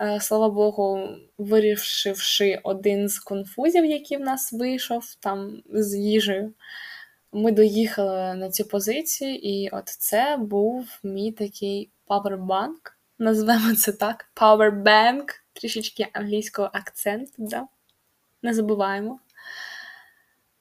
Е, 0.00 0.20
слава 0.20 0.50
Богу, 0.50 1.08
вирішивши 1.38 2.60
один 2.62 3.08
з 3.08 3.18
конфузів, 3.18 3.84
який 3.84 4.16
в 4.16 4.20
нас 4.20 4.52
вийшов 4.52 5.14
там 5.20 5.62
з 5.72 5.96
їжею, 5.96 6.54
ми 7.32 7.52
доїхали 7.52 8.34
на 8.34 8.50
цю 8.50 8.64
позицію, 8.64 9.34
і 9.34 9.68
от 9.72 9.88
це 9.88 10.36
був 10.40 10.98
мій 11.02 11.32
такий 11.32 11.90
павербанк, 12.06 12.98
назвемо 13.18 13.74
це 13.74 13.92
так, 13.92 14.30
Powerbank, 14.36 15.24
трішечки 15.52 16.06
англійського 16.12 16.70
акценту, 16.72 17.32
да? 17.38 17.66
не 18.42 18.54
забуваємо. 18.54 19.20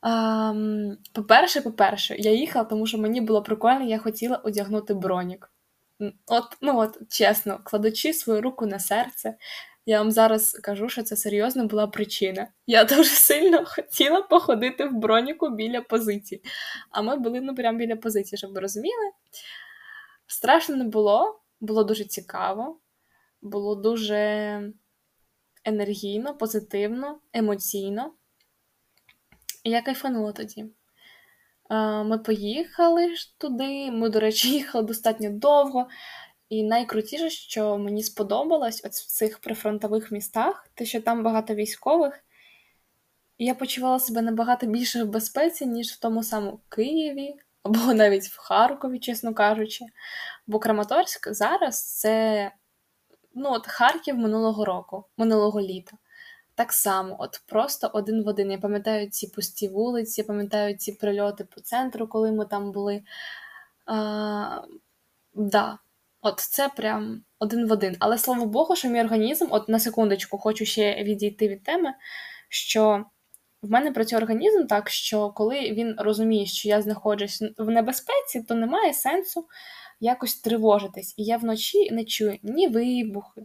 Um, 0.02 0.96
по-перше, 1.14 1.62
по-перше, 1.62 2.16
я 2.18 2.32
їхала, 2.32 2.66
тому 2.66 2.88
що 2.88 2.98
мені 2.98 3.22
було 3.22 3.44
прикольно, 3.44 3.86
я 3.86 3.98
хотіла 3.98 4.38
одягнути 4.38 4.94
бронік. 4.94 5.52
От, 6.28 6.58
ну 6.62 6.80
от, 6.80 6.98
чесно, 7.10 7.60
кладучи 7.64 8.14
свою 8.14 8.42
руку 8.42 8.66
на 8.66 8.80
серце, 8.80 9.38
я 9.86 10.00
вам 10.00 10.12
зараз 10.12 10.52
кажу, 10.52 10.90
що 10.90 11.04
це 11.04 11.16
серйозно 11.16 11.66
була 11.66 11.88
причина. 11.88 12.48
Я 12.68 12.84
дуже 12.84 13.04
сильно 13.10 13.66
хотіла 13.66 14.22
походити 14.22 14.86
в 14.86 14.94
броніку 14.94 15.50
біля 15.50 15.82
позиції. 15.82 16.42
А 16.92 17.02
ми 17.02 17.18
були 17.18 17.42
ну 17.42 17.56
прямо 17.56 17.78
біля 17.78 17.96
позиції, 17.96 18.38
щоб 18.38 18.54
ви 18.54 18.60
розуміли. 18.60 19.12
Страшно 20.28 20.76
не 20.76 20.84
було, 20.84 21.42
було 21.60 21.84
дуже 21.84 22.06
цікаво, 22.06 22.80
було 23.42 23.76
дуже 23.76 24.62
енергійно, 25.66 26.38
позитивно, 26.38 27.20
емоційно. 27.34 28.14
І 29.64 29.70
я 29.70 29.82
кайфанула 29.82 30.32
тоді. 30.32 30.66
Ми 32.06 32.18
поїхали 32.18 33.14
туди. 33.38 33.92
Ми, 33.92 34.10
до 34.10 34.20
речі, 34.20 34.50
їхали 34.54 34.84
достатньо 34.84 35.30
довго. 35.30 35.88
І 36.50 36.64
найкрутіше, 36.64 37.30
що 37.30 37.78
мені 37.78 38.04
сподобалось 38.04 38.82
от 38.86 38.92
в 38.92 39.08
цих 39.08 39.40
прифронтових 39.40 40.12
містах, 40.12 40.68
те, 40.74 40.86
що 40.86 41.02
там 41.02 41.24
багато 41.24 41.56
військових, 41.56 42.24
я 43.38 43.56
почувала 43.56 44.00
себе 44.00 44.22
набагато 44.22 44.68
більше 44.68 45.04
в 45.04 45.08
безпеці, 45.08 45.66
ніж 45.66 45.88
в 45.92 46.00
тому 46.00 46.24
самому 46.24 46.60
Києві, 46.70 47.36
або 47.64 47.94
навіть 47.94 48.24
в 48.24 48.38
Харкові, 48.38 49.00
чесно 49.00 49.34
кажучи. 49.34 49.86
Бо 50.48 50.60
Краматорськ 50.60 51.34
зараз 51.34 52.00
це 52.00 52.52
ну, 53.36 53.50
от 53.52 53.68
Харків 53.68 54.18
минулого 54.18 54.66
року, 54.66 55.06
минулого 55.18 55.62
літа. 55.62 55.98
Так 56.60 56.74
само, 56.74 57.16
от 57.20 57.42
просто 57.48 57.88
один 57.94 58.24
в 58.24 58.28
один. 58.28 58.52
Я 58.52 58.58
пам'ятаю 58.58 59.10
ці 59.10 59.28
пусті 59.28 59.68
вулиці, 59.68 60.22
я 60.22 60.28
пам'ятаю 60.28 60.78
ці 60.78 60.92
прильоти 60.92 61.44
по 61.44 61.62
центру, 61.62 62.08
коли 62.08 62.32
ми 62.32 62.46
там 62.46 62.72
були. 62.72 63.04
А, 63.86 64.62
да, 65.34 65.78
От 66.22 66.40
це 66.40 66.70
прям 66.70 67.24
один 67.40 67.68
в 67.68 67.72
один. 67.72 67.96
Але 68.00 68.18
слава 68.18 68.46
Богу, 68.46 68.76
що 68.76 68.90
мій 68.90 69.02
організм, 69.02 69.48
от 69.50 69.70
на 69.70 69.80
секундочку, 69.80 70.38
хочу 70.38 70.66
ще 70.66 71.04
відійти 71.04 71.48
від 71.48 71.64
теми, 71.64 71.94
що 72.50 73.06
в 73.62 73.70
мене 73.70 73.92
працює 73.92 74.18
організм 74.20 74.66
так, 74.66 74.90
що 74.90 75.30
коли 75.30 75.60
він 75.60 75.96
розуміє, 75.98 76.46
що 76.46 76.70
я 76.70 76.82
знаходжусь 76.82 77.44
в 77.58 77.70
небезпеці, 77.70 78.44
то 78.48 78.56
немає 78.56 78.94
сенсу 78.94 79.46
якось 80.00 80.36
тривожитись. 80.36 81.14
І 81.18 81.24
я 81.24 81.38
вночі 81.38 81.92
не 81.92 82.06
чую 82.06 82.38
ні 82.44 82.68
вибухи, 82.68 83.42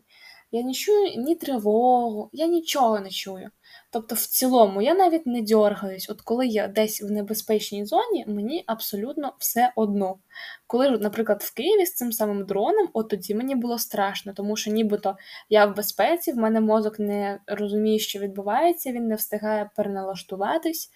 я 0.54 0.62
не 0.62 0.74
чую 0.74 1.14
ні 1.16 1.34
тривогу, 1.34 2.30
я 2.32 2.46
нічого 2.46 3.00
не 3.00 3.10
чую. 3.10 3.50
Тобто, 3.90 4.14
в 4.14 4.20
цілому, 4.20 4.82
я 4.82 4.94
навіть 4.94 5.26
не 5.26 5.42
дьоргаюсь. 5.42 6.10
От 6.10 6.20
коли 6.20 6.46
я 6.46 6.68
десь 6.68 7.02
в 7.02 7.10
небезпечній 7.10 7.84
зоні, 7.84 8.24
мені 8.28 8.64
абсолютно 8.66 9.34
все 9.38 9.72
одно. 9.76 10.18
Коли, 10.66 10.90
наприклад, 10.90 11.42
в 11.42 11.54
Києві 11.54 11.86
з 11.86 11.94
цим 11.94 12.12
самим 12.12 12.46
дроном, 12.46 12.88
от 12.92 13.08
тоді 13.08 13.34
мені 13.34 13.54
було 13.54 13.78
страшно, 13.78 14.32
тому 14.32 14.56
що 14.56 14.70
нібито 14.70 15.16
я 15.48 15.66
в 15.66 15.76
безпеці, 15.76 16.32
в 16.32 16.36
мене 16.36 16.60
мозок 16.60 16.98
не 16.98 17.40
розуміє, 17.46 17.98
що 17.98 18.18
відбувається, 18.18 18.92
він 18.92 19.08
не 19.08 19.14
встигає 19.14 19.70
переналаштуватись. 19.76 20.90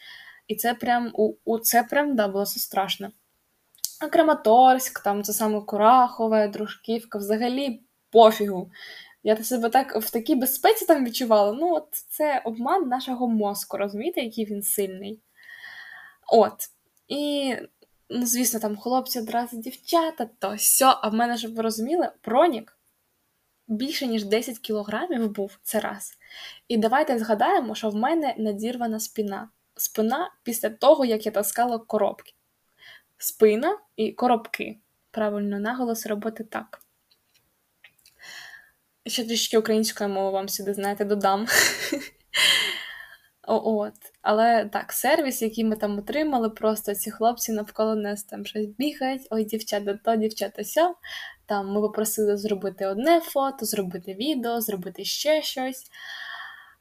І 0.49 0.55
це 0.55 0.75
прям 0.75 1.11
у, 1.15 1.35
у 1.45 1.59
це 1.59 1.83
прям 1.83 2.17
да, 2.17 2.29
було 2.29 2.45
все 2.45 2.61
страшно. 2.61 3.11
А 4.01 4.09
Краматорськ, 4.09 5.03
там 5.03 5.23
це 5.23 5.33
саме 5.33 5.61
Курахове, 5.61 6.49
Дружківка, 6.49 7.19
взагалі 7.19 7.81
пофігу. 8.11 8.71
Я 9.23 9.45
себе 9.45 9.69
так 9.69 9.97
в 9.97 10.11
такій 10.11 10.35
безпеці 10.35 10.87
там 10.87 11.05
відчувала. 11.05 11.53
Ну, 11.53 11.75
от 11.75 11.89
це 12.09 12.43
обман 12.45 12.89
нашого 12.89 13.29
мозку, 13.29 13.77
розумієте, 13.77 14.21
який 14.21 14.45
він 14.45 14.63
сильний. 14.63 15.21
От. 16.33 16.71
І, 17.09 17.55
ну, 18.11 18.27
звісно, 18.27 18.61
там 18.61 18.77
хлопці 18.77 19.21
одразу 19.21 19.57
дівчата, 19.57 20.29
то 20.39 20.55
все. 20.55 20.87
А 20.87 21.09
в 21.09 21.15
мене, 21.15 21.37
щоб 21.37 21.55
ви 21.55 21.63
розуміли, 21.63 22.13
пронік 22.21 22.79
більше, 23.69 24.07
ніж 24.07 24.25
10 24.25 24.59
кілограмів 24.59 25.31
був 25.31 25.59
це 25.63 25.81
раз. 25.81 26.19
І 26.69 26.77
давайте 26.77 27.19
згадаємо, 27.19 27.75
що 27.75 27.91
в 27.91 27.95
мене 27.95 28.35
надірвана 28.39 29.01
спина. 29.01 29.49
Спина 29.77 30.31
після 30.43 30.71
того, 30.71 31.05
як 31.05 31.27
я 31.27 31.33
таскала 31.33 31.79
коробки. 31.79 32.33
Спина 33.19 33.79
і 33.97 34.13
коробки. 34.13 34.79
Правильно, 35.11 35.61
наголос 35.61 36.07
робити 36.07 36.45
так. 36.45 36.83
Ще 39.09 39.25
трішки 39.25 39.59
української 39.59 40.11
мови 40.11 40.31
вам 40.31 40.49
сюди, 40.49 40.75
знаєте, 40.75 41.05
додам. 41.05 41.47
От. 43.49 43.93
Але 44.23 44.65
так, 44.73 44.93
сервіс, 44.93 45.43
який 45.43 45.65
ми 45.65 45.77
там 45.77 45.99
отримали, 45.99 46.51
просто 46.51 46.95
ці 46.95 47.11
хлопці 47.11 47.53
навколо 47.53 47.95
нас 47.95 48.25
там 48.25 48.47
щось 48.47 48.67
бігають, 48.67 49.29
ой, 49.31 49.45
дівчата, 49.45 49.99
то, 50.05 50.17
дівчата, 50.17 50.65
сьо. 50.65 50.95
Там 51.47 51.73
ми 51.73 51.81
попросили 51.81 52.37
зробити 52.37 52.87
одне 52.87 53.21
фото, 53.21 53.67
зробити 53.67 54.15
відео, 54.15 54.61
зробити 54.61 55.05
ще 55.05 55.43
щось. 55.43 55.91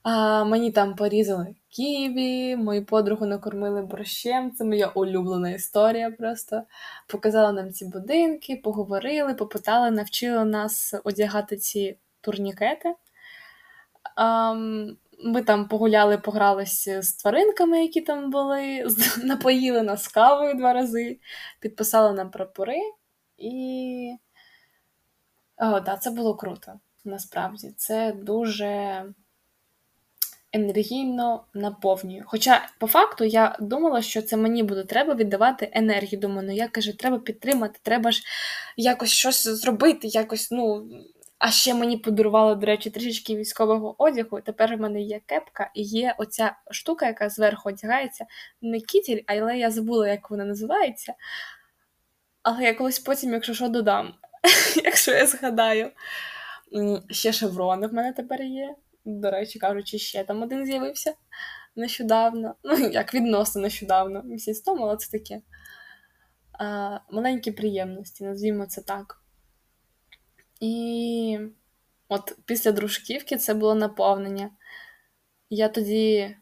А, 0.04 0.44
Мені 0.44 0.72
там 0.72 0.96
порізали 0.96 1.56
ківі, 1.70 2.56
мою 2.56 2.86
подругу 2.86 3.26
накормили 3.26 3.82
борщем. 3.82 4.52
Це 4.52 4.66
моя 4.66 4.88
улюблена 4.88 5.50
історія. 5.50 6.12
Просто 6.12 6.64
показали 7.08 7.54
нам 7.54 7.72
ці 7.72 7.86
будинки, 7.86 8.62
поговорили, 8.64 9.34
попитали, 9.34 9.92
навчили 9.92 10.46
нас 10.46 10.94
одягати 11.04 11.58
ці 11.58 11.98
турнікети. 12.22 12.96
Ми 15.24 15.42
там 15.42 15.68
погуляли, 15.68 16.18
погралися 16.18 17.02
з 17.02 17.14
тваринками, 17.14 17.82
які 17.82 18.02
там 18.02 18.32
були, 18.32 18.88
напоїли 19.24 19.82
нас 19.82 20.08
кавою 20.08 20.54
два 20.54 20.74
рази, 20.74 21.20
підписали 21.60 22.14
нам 22.14 22.32
прапори, 22.32 22.80
і 23.38 24.18
О, 25.58 25.80
да, 25.80 25.98
це 25.98 26.12
було 26.12 26.36
круто. 26.36 26.80
Насправді 27.06 27.74
це 27.78 28.12
дуже 28.12 29.04
енергійно 30.54 31.44
наповнює. 31.54 32.24
Хоча, 32.26 32.70
по 32.80 32.88
факту, 32.88 33.24
я 33.24 33.58
думала, 33.60 34.02
що 34.02 34.22
це 34.22 34.38
мені 34.38 34.64
буде 34.64 34.84
треба 34.84 35.14
віддавати 35.14 35.70
енергію. 35.74 36.20
Думаю, 36.20 36.48
ну 36.48 36.54
я 36.54 36.68
каже, 36.68 36.98
треба 36.98 37.20
підтримати, 37.20 37.80
треба 37.84 38.12
ж 38.12 38.24
якось 38.78 39.10
щось 39.10 39.48
зробити, 39.48 40.08
якось, 40.08 40.52
ну, 40.52 40.90
а 41.40 41.52
ще 41.52 41.74
мені 41.74 41.98
подарували, 41.98 42.56
до 42.56 42.66
речі, 42.66 42.90
трішечки 42.90 43.36
військового 43.36 43.96
одягу. 44.04 44.42
Тепер 44.42 44.78
в 44.78 44.80
мене 44.80 45.02
є 45.02 45.22
кепка 45.26 45.72
і 45.76 45.82
є 45.82 46.16
оця 46.18 46.56
штука, 46.72 47.06
яка 47.06 47.30
зверху 47.30 47.70
одягається. 47.70 48.26
Не 48.62 48.80
кітіль, 48.80 49.22
але 49.28 49.58
я 49.58 49.72
забула, 49.72 50.08
як 50.08 50.32
вона 50.32 50.46
називається. 50.46 51.14
Але 52.44 52.64
я 52.64 52.74
колись 52.74 53.00
потім, 53.00 53.34
якщо 53.34 53.54
що, 53.54 53.70
додам, 53.70 54.14
якщо 54.84 55.12
я 55.12 55.28
згадаю. 55.28 55.92
Ще 57.10 57.34
шеврони 57.34 57.88
в 57.88 57.94
мене 57.94 58.14
тепер 58.14 58.42
є. 58.42 58.76
До 59.06 59.32
речі, 59.32 59.60
кажучи, 59.60 59.98
ще 59.98 60.24
там 60.24 60.42
один 60.42 60.66
з'явився 60.66 61.14
нещодавно. 61.76 62.56
Ну, 62.64 62.78
як 62.78 63.14
відносно 63.14 63.62
нещодавно, 63.62 64.24
місяць 64.24 64.60
тому, 64.60 64.84
але 64.84 64.98
це 64.98 65.18
таке. 65.20 65.42
Маленькі 67.12 67.52
приємності, 67.52 68.24
назвімо 68.24 68.66
це 68.66 68.82
так. 68.82 69.22
І 70.60 71.40
от 72.10 72.38
після 72.46 72.72
дружківки 72.72 73.38
це 73.38 73.54
було 73.54 73.76
наповнення. 73.76 74.50
Я 75.50 75.70
тоді 75.70 76.36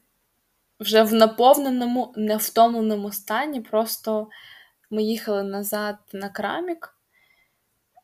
вже 0.79 1.03
в 1.03 1.13
наповненому, 1.13 2.13
невтомленому 2.15 3.11
стані, 3.11 3.61
просто 3.61 4.27
ми 4.89 5.03
їхали 5.03 5.43
назад 5.43 5.95
на 6.13 6.29
крамік. 6.29 6.91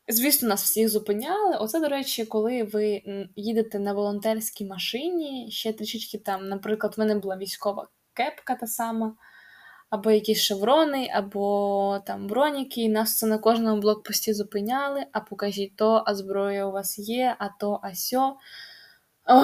Звісно, 0.08 0.50
нас 0.50 0.64
всіх 0.64 0.90
зупиняли. 0.90 1.58
Оце, 1.58 1.80
до 1.80 1.88
речі, 1.88 2.26
коли 2.26 2.64
ви 2.64 3.02
їдете 3.36 3.80
на 3.80 3.94
волонтерській 3.94 4.66
машині, 4.66 5.52
ще 5.52 5.74
трішечки 5.74 6.18
там, 6.18 6.50
наприклад, 6.50 6.94
в 6.98 7.00
мене 7.00 7.16
була 7.16 7.38
військова 7.38 7.88
кепка 8.14 8.56
та 8.56 8.68
сама 8.68 9.16
або 9.92 10.12
якісь 10.12 10.42
шеврони, 10.42 11.10
або 11.14 12.00
там 12.06 12.28
броніки, 12.28 12.82
і 12.82 12.90
нас 12.90 13.18
це 13.18 13.28
на 13.28 13.38
кожному 13.38 13.82
блокпості 13.82 14.34
зупиняли, 14.34 15.06
а 15.12 15.20
покажіть 15.20 15.76
то, 15.76 16.04
а 16.06 16.16
зброя 16.16 16.66
у 16.66 16.72
вас 16.72 17.00
є, 17.00 17.36
а 17.40 17.50
то, 17.60 17.80
а 17.84 17.96
сьо. 17.96 18.38
О, 19.26 19.36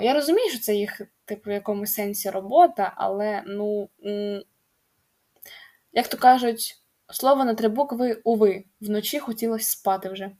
я 0.00 0.14
розумію, 0.14 0.50
що 0.50 0.58
це 0.58 0.74
їх, 0.74 1.00
типу, 1.24 1.50
в 1.50 1.52
якомусь 1.52 1.94
сенсі 1.94 2.30
робота, 2.30 2.92
але, 2.96 3.42
ну, 3.46 3.88
як 5.92 6.08
то 6.08 6.16
кажуть, 6.16 6.82
слово 7.10 7.44
на 7.44 7.54
три 7.54 7.68
букви 7.68 8.20
уви, 8.24 8.64
вночі 8.80 9.18
хотілося 9.18 9.70
спати 9.70 10.08
вже. 10.08 10.30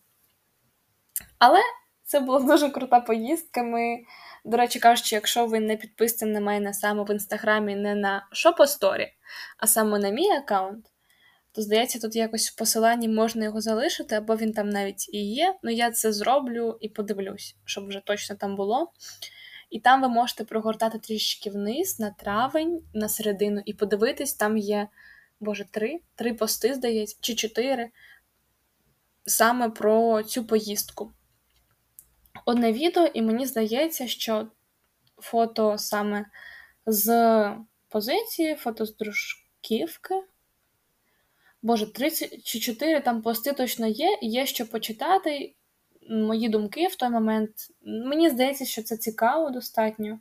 Але 1.39 1.61
це 2.05 2.21
була 2.21 2.41
дуже 2.41 2.71
крута 2.71 3.01
поїздка. 3.01 3.63
Ми 3.63 3.99
до 4.47 4.57
речі, 4.57 4.79
кажучи, 4.79 5.15
якщо 5.15 5.47
ви 5.47 5.61
не 5.61 5.77
підписані 5.77 6.33
на 6.33 6.41
мене 6.41 6.75
саме 6.75 7.05
в 7.05 7.11
інстаграмі, 7.11 7.77
не 7.77 7.95
на 7.95 8.29
шопосторі, 8.33 9.13
а 9.59 9.67
саме 9.67 9.99
на 9.99 10.11
мій 10.11 10.31
аккаунт, 10.31 10.87
то 11.53 11.63
здається, 11.63 11.99
тут 11.99 12.17
якось 12.17 12.51
в 12.51 12.57
посиланні 12.57 13.09
можна 13.09 13.45
його 13.45 13.61
залишити, 13.61 14.15
або 14.15 14.37
він 14.37 14.53
там 14.53 14.69
навіть 14.69 15.09
і 15.15 15.33
є. 15.33 15.55
Ну 15.63 15.71
я 15.71 15.91
це 15.91 16.13
зроблю 16.13 16.79
і 16.81 16.89
подивлюсь, 16.89 17.57
щоб 17.65 17.89
вже 17.89 18.01
точно 18.05 18.37
там 18.37 18.57
було. 18.57 18.93
І 19.71 19.81
там 19.81 20.03
ви 20.03 20.09
можете 20.09 20.45
прогортати 20.45 20.99
трішки 20.99 21.51
вниз 21.51 22.01
на 22.01 22.11
травень, 22.11 22.83
на 22.95 23.09
середину, 23.09 23.63
і 23.65 23.75
подивитись, 23.75 24.35
там 24.35 24.57
є, 24.57 24.89
боже, 25.41 25.65
три, 25.71 26.01
три 26.15 26.35
пости, 26.35 26.75
здається, 26.75 27.17
чи 27.21 27.35
чотири, 27.35 27.91
саме 29.25 29.71
про 29.71 30.23
цю 30.23 30.45
поїздку 30.45 31.13
одне 32.47 32.73
відео, 32.73 33.07
і 33.07 33.23
мені 33.23 33.47
здається, 33.47 34.09
що 34.09 34.47
фото 35.17 35.79
саме 35.79 36.27
з 36.87 37.53
позиції, 37.89 38.55
фото 38.55 38.87
з 38.87 38.97
дружківки. 38.97 40.15
Боже, 41.63 41.93
30 41.93 42.45
чи 42.45 42.61
4 42.61 43.01
там 43.01 43.23
пости 43.23 43.53
точно 43.53 43.87
є, 43.87 44.19
є 44.23 44.47
що 44.47 44.67
почитати. 44.67 45.55
Мої 46.11 46.49
думки 46.49 46.87
в 46.87 46.97
той 46.97 47.09
момент. 47.09 47.51
Мені 47.83 48.31
здається, 48.31 48.65
що 48.65 48.83
це 48.83 48.97
цікаво 48.97 49.51
достатньо. 49.51 50.19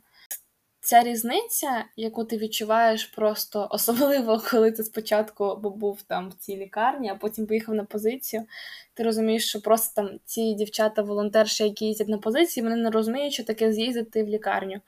Ця 0.86 1.02
різниця, 1.02 1.84
яку 1.96 2.24
ти 2.24 2.36
відчуваєш 2.36 3.04
просто 3.04 3.68
особливо, 3.70 4.42
коли 4.50 4.72
ти 4.72 4.84
спочатку 4.84 5.56
був 5.56 6.02
там 6.02 6.30
в 6.30 6.34
цій 6.34 6.56
лікарні, 6.56 7.08
а 7.08 7.14
потім 7.14 7.46
поїхав 7.46 7.74
на 7.74 7.84
позицію. 7.84 8.46
Ти 8.94 9.02
розумієш, 9.02 9.48
що 9.48 9.60
просто 9.60 10.02
там 10.02 10.18
ці 10.24 10.54
дівчата-волонтерші, 10.54 11.64
які 11.64 11.84
їздять 11.84 12.08
на 12.08 12.18
позиції, 12.18 12.64
вони 12.64 12.76
не 12.76 12.90
розуміють, 12.90 13.32
що 13.32 13.44
таке 13.44 13.72
з'їздити 13.72 14.24
в 14.24 14.28
лікарню. 14.28 14.80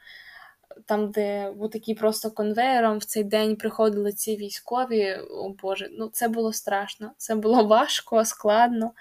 Там, 0.87 1.11
де 1.11 1.50
в 1.50 1.68
такий 1.68 1.94
просто 1.94 2.30
конвейером 2.30 2.98
в 2.98 3.04
цей 3.04 3.24
день 3.24 3.56
приходили 3.56 4.12
ці 4.12 4.37
військові, 4.37 5.14
о 5.14 5.48
Боже, 5.48 5.88
ну 5.92 6.08
це 6.12 6.28
було 6.28 6.52
страшно, 6.52 7.12
це 7.16 7.34
було 7.34 7.64
важко, 7.66 8.24
складно. 8.24 8.92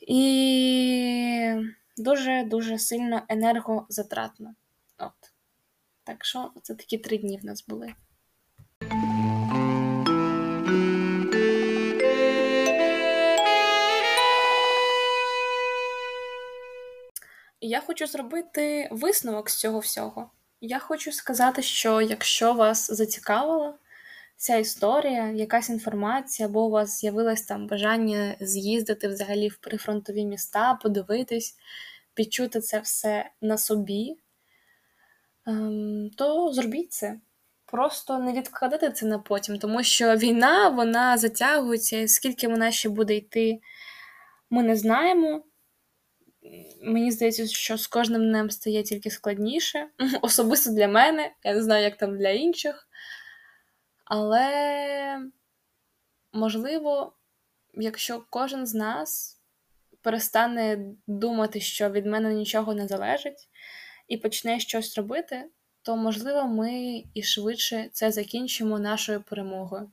І 0.00 1.54
дуже-дуже 1.96 2.78
сильно 2.78 3.22
енергозатратно. 3.28 4.54
От. 4.98 5.31
Так 6.04 6.24
що 6.24 6.50
це 6.62 6.74
такі 6.74 6.98
три 6.98 7.18
дні 7.18 7.38
в 7.42 7.44
нас 7.44 7.66
були. 7.66 7.94
Я 17.60 17.80
хочу 17.80 18.06
зробити 18.06 18.88
висновок 18.90 19.50
з 19.50 19.56
цього 19.56 19.78
всього. 19.78 20.30
Я 20.60 20.78
хочу 20.78 21.12
сказати, 21.12 21.62
що 21.62 22.00
якщо 22.00 22.52
вас 22.52 22.90
зацікавила 22.90 23.74
ця 24.36 24.56
історія, 24.56 25.30
якась 25.30 25.68
інформація, 25.68 26.48
або 26.48 26.66
у 26.66 26.70
вас 26.70 27.00
з'явилось 27.00 27.42
там 27.42 27.66
бажання 27.66 28.36
з'їздити 28.40 29.08
взагалі 29.08 29.48
в 29.48 29.56
прифронтові 29.56 30.24
міста, 30.24 30.78
подивитись, 30.82 31.56
відчути 32.18 32.60
це 32.60 32.80
все 32.80 33.30
на 33.40 33.58
собі, 33.58 34.16
то 36.16 36.52
зробіть 36.52 36.92
це. 36.92 37.20
Просто 37.66 38.18
не 38.18 38.32
відкладайте 38.32 38.90
це 38.90 39.06
на 39.06 39.18
потім, 39.18 39.58
тому 39.58 39.82
що 39.82 40.16
війна 40.16 40.68
вона 40.68 41.18
затягується, 41.18 42.08
скільки 42.08 42.48
вона 42.48 42.70
ще 42.70 42.88
буде 42.88 43.14
йти, 43.14 43.60
ми 44.50 44.62
не 44.62 44.76
знаємо. 44.76 45.44
Мені 46.82 47.10
здається, 47.10 47.46
що 47.46 47.76
з 47.78 47.86
кожним 47.86 48.22
днем 48.22 48.50
стає 48.50 48.82
тільки 48.82 49.10
складніше. 49.10 49.88
Особисто 50.22 50.70
для 50.70 50.88
мене, 50.88 51.32
я 51.44 51.54
не 51.54 51.62
знаю, 51.62 51.84
як 51.84 51.96
там 51.96 52.18
для 52.18 52.28
інших. 52.28 52.88
Але, 54.04 55.18
можливо, 56.32 57.12
якщо 57.74 58.24
кожен 58.30 58.66
з 58.66 58.74
нас 58.74 59.40
перестане 60.02 60.78
думати, 61.06 61.60
що 61.60 61.90
від 61.90 62.06
мене 62.06 62.34
нічого 62.34 62.74
не 62.74 62.88
залежить, 62.88 63.48
і 64.08 64.16
почне 64.16 64.60
щось 64.60 64.96
робити, 64.98 65.44
то, 65.82 65.96
можливо, 65.96 66.48
ми 66.48 67.02
і 67.14 67.22
швидше 67.22 67.88
це 67.92 68.12
закінчимо 68.12 68.78
нашою 68.78 69.22
перемогою. 69.22 69.90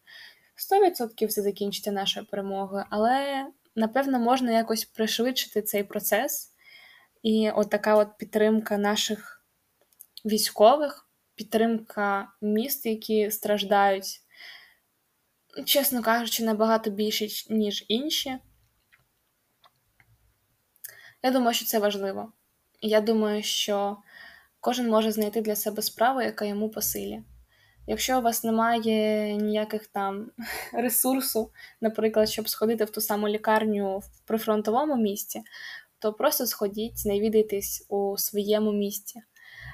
100% 0.72 1.28
це 1.28 1.41
закінчиться 1.41 1.91
нашою 1.91 2.26
перемогою, 2.26 2.86
але 2.89 3.45
напевно 3.76 4.19
можна 4.19 4.52
якось 4.52 4.86
пришвидшити 4.86 5.62
цей 5.62 5.84
процес. 5.84 6.54
І 7.24 7.52
от 7.52 7.69
така 7.69 7.95
от 7.95 8.17
підтримка 8.17 8.78
наших 8.78 9.43
військових, 10.26 11.10
підтримка 11.36 12.34
міст, 12.41 12.86
які 12.86 13.32
страждають, 13.32 14.22
чесно 15.65 16.04
кажучи, 16.04 16.43
набагато 16.43 16.89
більше, 16.89 17.28
ніж 17.50 17.86
інші. 17.88 18.38
Я 21.24 21.32
думаю, 21.32 21.54
що 21.54 21.65
це 21.65 21.80
важливо. 21.80 22.34
Я 22.81 23.01
думаю, 23.01 23.43
що 23.43 23.97
кожен 24.59 24.89
може 24.89 25.11
знайти 25.11 25.41
для 25.41 25.55
себе 25.55 25.81
справу, 25.81 26.21
яка 26.21 26.45
йому 26.45 26.69
по 26.69 26.81
силі. 26.81 27.23
Якщо 27.87 28.19
у 28.19 28.21
вас 28.21 28.43
немає 28.43 29.35
ніяких 29.35 29.87
там 29.87 30.31
ресурсу, 30.73 31.51
наприклад, 31.81 32.29
щоб 32.29 32.49
сходити 32.49 32.85
в 32.85 32.89
ту 32.89 33.01
саму 33.01 33.27
лікарню 33.27 33.97
в 33.97 34.25
прифронтовому 34.25 34.95
місті, 34.95 35.41
то 35.99 36.13
просто 36.13 36.45
сходіть, 36.45 37.05
навідайтесь 37.05 37.85
у 37.89 38.17
своєму 38.17 38.71
місті, 38.71 39.21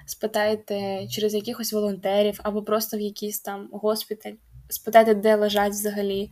спитайте 0.06 1.08
через 1.08 1.34
якихось 1.34 1.74
волонтерів 1.74 2.40
або 2.44 2.64
просто 2.64 2.98
в 2.98 3.00
якийсь 3.00 3.40
там 3.40 3.70
госпіталь, 3.72 4.34
спитайте, 4.70 5.14
де 5.14 5.36
лежать 5.36 5.72
взагалі 5.72 6.32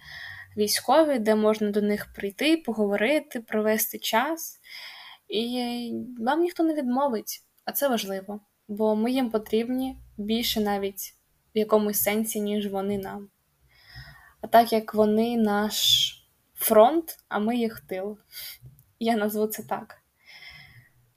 військові, 0.57 1.19
де 1.19 1.35
можна 1.35 1.71
до 1.71 1.81
них 1.81 2.13
прийти, 2.13 2.57
поговорити, 2.57 3.39
провести 3.39 3.99
час. 3.99 4.59
І 5.33 5.93
вам 6.19 6.41
ніхто 6.41 6.63
не 6.63 6.73
відмовить, 6.73 7.43
а 7.65 7.71
це 7.71 7.87
важливо, 7.87 8.39
бо 8.67 8.95
ми 8.95 9.11
їм 9.11 9.29
потрібні 9.29 9.97
більше 10.17 10.61
навіть 10.61 11.15
в 11.55 11.57
якомусь 11.57 12.03
сенсі, 12.03 12.41
ніж 12.41 12.67
вони 12.67 12.97
нам. 12.97 13.29
А 14.41 14.47
так 14.47 14.73
як 14.73 14.93
вони 14.93 15.37
наш 15.37 15.77
фронт, 16.55 17.17
а 17.27 17.39
ми 17.39 17.57
їх 17.57 17.79
тил. 17.79 18.17
Я 18.99 19.15
назву 19.15 19.47
це 19.47 19.63
так. 19.63 20.01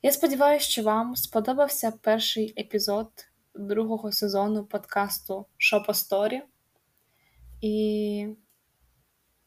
Я 0.03 0.13
сподіваюся, 0.13 0.67
що 0.67 0.83
вам 0.83 1.17
сподобався 1.17 1.93
перший 2.03 2.55
епізод 2.61 3.11
другого 3.55 4.13
сезону 4.13 4.65
подкасту 4.65 5.47
Шопо 5.57 5.95
Сторі. 5.95 6.43
І 7.61 8.29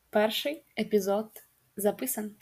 перший 0.10 0.64
епізод 0.80 1.30
записан. 1.76 2.36